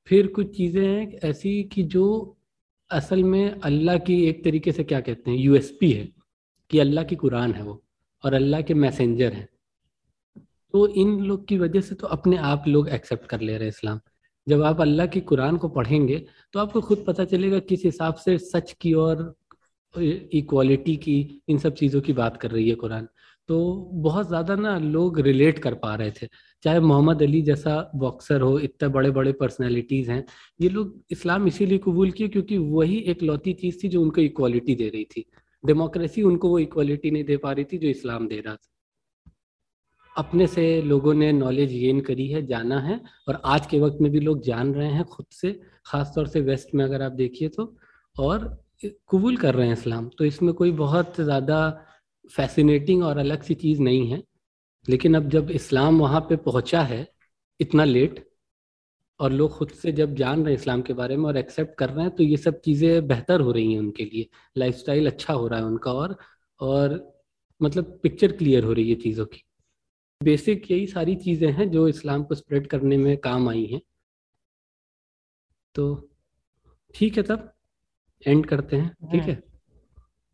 फिर 0.09 0.27
कुछ 0.27 0.57
चीज़ें 0.57 0.85
हैं 0.85 1.19
ऐसी 1.25 1.63
कि 1.73 1.83
जो 1.85 2.05
असल 2.91 3.23
में 3.25 3.61
अल्लाह 3.61 3.99
की 3.99 4.23
एक 4.27 4.43
तरीके 4.45 4.73
से 4.73 4.85
क्या 4.85 5.01
कहते 5.01 5.31
हैं 5.31 5.39
यूएसपी 5.39 5.91
है। 5.93 6.09
कि 6.71 6.79
अल्लाह 6.79 7.05
की 7.05 7.17
कुरान 7.17 7.53
है 7.55 7.63
वो 7.63 7.83
और 8.25 8.35
अल्लाह 8.35 8.63
के 8.63 8.75
मैसेंजर 8.77 9.33
हैं। 9.33 9.49
तो 10.75 10.87
इन 10.97 11.19
लोग 11.23 11.47
की 11.49 11.59
वजह 11.59 11.81
से 11.81 11.95
तो 11.95 12.07
अपने 12.09 12.37
आप 12.47 12.65
लोग 12.69 12.89
एक्सेप्ट 12.91 13.27
कर 13.27 13.41
ले 13.41 13.57
रहे 13.59 13.69
इस्लाम। 13.69 14.01
जब 14.47 14.63
आप 14.65 14.81
अल्लाह 14.81 15.07
की 15.09 15.21
कुरान 15.23 15.57
को 15.57 15.69
पढ़ेंगे 15.71 16.19
तो 16.55 16.61
आपको 16.61 16.81
खुद 16.83 17.05
पता 17.07 17.25
चलेगा 17.27 17.59
किस 17.69 17.85
हिसाब 17.85 18.15
से 18.17 18.37
सच 18.41 18.73
की 18.81 18.93
और 18.97 19.35
इक्वालिटी 19.95 20.97
की 20.99 21.17
इन 21.49 21.59
सब 21.59 21.75
चीज़ों 21.75 22.01
की 22.01 22.13
बात 22.15 22.37
कर 22.37 22.51
रही 22.51 22.69
है 22.69 22.75
कुरान। 22.77 23.09
तो 23.49 23.59
बहुत 23.97 24.27
ज़्यादा 24.29 24.55
ना 24.57 24.77
लोग 24.79 25.19
रिलेट 25.21 25.59
कर 25.59 25.75
पा 25.77 25.95
रहे 25.95 26.11
थे। 26.13 26.27
चाहे 26.65 26.81
मोहम्मद 26.83 27.23
अली 27.23 27.41
जैसा 27.43 27.91
बॉक्सर 27.97 28.41
हो, 28.41 28.59
इतने 28.59 28.89
बड़े 28.91 29.11
बड़े 29.11 29.33
पर्सनैलिटीज़ 29.35 30.11
हैं, 30.11 30.25
ये 30.61 30.69
लोग 30.69 31.05
इस्लाम 31.11 31.47
इसीलिए 31.47 31.79
कबूल 31.79 32.11
किए 32.11 32.29
क्योंकि 32.29 32.59
वही 32.59 32.99
एक 33.09 33.23
लौती 33.23 33.53
चीज़ 33.55 33.79
थी 33.83 33.89
जो 33.89 34.03
उनको 34.03 34.21
इक्वालिटी 34.21 34.75
दे 34.75 34.89
रही 34.89 35.05
थी। 35.07 35.25
डेमोक्रेसी 35.65 36.23
उनको 36.23 36.49
वो 36.49 36.59
इक्वालिटी 36.59 37.11
नहीं 37.11 37.25
दे 37.25 37.37
पा 37.37 37.53
रही 37.53 37.65
थी 37.65 37.79
जो 37.79 37.89
इस्लाम 37.89 38.29
दे 38.29 38.41
रहा 38.41 38.55
था। 38.55 38.69
अपने 40.17 40.47
से 40.47 40.81
लोगों 40.83 41.15
ने 41.15 41.33
नॉलेज 41.33 41.73
गेन 41.73 42.01
करी 42.01 42.27
है, 42.29 42.47
जाना 42.47 42.79
है, 42.81 43.01
और 43.29 43.41
आज 43.45 43.67
के 43.67 43.81
वक्त 43.81 43.99
में 44.01 44.11
भी 44.13 44.21
लोग 44.21 44.43
जान 44.43 44.73
रहे 44.75 44.89
हैं 44.89 45.05
खुद 45.07 45.27
से 45.33 45.53
खास 45.87 46.13
तौर 46.15 46.27
से 46.27 46.41
वेस्ट 46.41 46.75
में 46.75 46.85
अगर 46.85 47.03
आप 47.03 47.13
देखिए 47.13 47.49
तो 47.49 47.75
और 48.17 48.47
कबूल 49.11 49.37
कर 49.37 49.55
रहे 49.55 49.67
हैं 49.67 49.73
इस्लाम। 49.73 50.09
तो 50.09 50.25
इसमें 50.25 50.53
कोई 50.55 50.71
बहुत 50.73 51.21
ज़्यादा 51.21 51.59
फैसिनेटिंग 52.31 53.03
और 53.03 53.19
अलग 53.19 53.43
सी 53.43 53.55
चीज़ 53.55 53.83
नहीं 53.83 54.07
है। 54.11 54.23
लेकिन 54.89 55.15
अब 55.15 55.29
जब 55.31 55.51
इस्लाम 55.51 55.99
वहाँ 56.01 56.21
पे 56.21 56.37
पहुँचा 56.39 56.83
है, 56.83 57.07
इतना 57.61 57.85
लेट 57.85 58.28
और 59.21 59.33
लोग 59.33 59.51
खुद 59.53 59.71
से 59.73 59.93
जब 59.93 60.15
जान 60.15 60.43
रहे 60.45 60.55
हैं 60.55 60.61
इस्लाम 60.61 60.83
के 60.83 60.93
बारे 60.95 61.17
में 61.17 61.25
और 61.25 61.37
एक्सेप्ट 61.37 61.75
कर 61.79 61.91
रहे 61.91 62.05
हैं 62.05 62.15
तो 62.17 62.23
ये 62.23 62.37
सब 62.37 62.61
चीज़ें 62.61 63.07
बेहतर 63.09 63.41
हो 63.41 63.53
रही 63.53 63.73
हैं 63.73 63.81
उनके 63.81 64.05
लिए। 64.05 64.29
लाइफस्टाइल 64.57 65.07
अच्छा 65.07 65.35
हो 65.35 65.47
रहा 65.49 65.59
है 65.59 65.65
उनका 65.67 65.93
और 65.93 66.17
और 66.61 66.97
मतलब 67.61 67.99
पिक्चर 68.03 68.33
क्लियर 68.33 68.65
हो 68.65 68.73
रही 68.73 68.91
है 68.91 68.95
चीज़ों 68.97 69.27
की। 69.27 69.43
बेसिक 70.21 70.71
यही 70.71 70.87
सारी 70.87 71.15
चीज़ें 71.17 71.51
हैं 71.53 71.71
जो 71.71 71.87
इस्लाम 71.89 72.25
को 72.25 72.35
स्प्रेड 72.35 72.67
करने 72.67 72.97
में 72.97 73.17
काम 73.19 73.49
आई 73.49 73.65
हैं। 73.67 73.81
तो 75.75 75.85
ठीक 76.95 77.17
है 77.17 77.23
तब 77.23 77.53
एंड 78.23 78.47
करते 78.47 78.77
हैं 78.77 79.11
ठीक 79.11 79.23
है? 79.23 79.35
हाँ। 79.35 79.43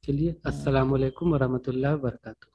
चलिए 0.05 0.35
अस्सलाम 0.47 0.91
वालेकुम 0.91 1.33
वरहमतुल्लाहि 1.33 1.95
वबरकातुहू। 1.95 2.54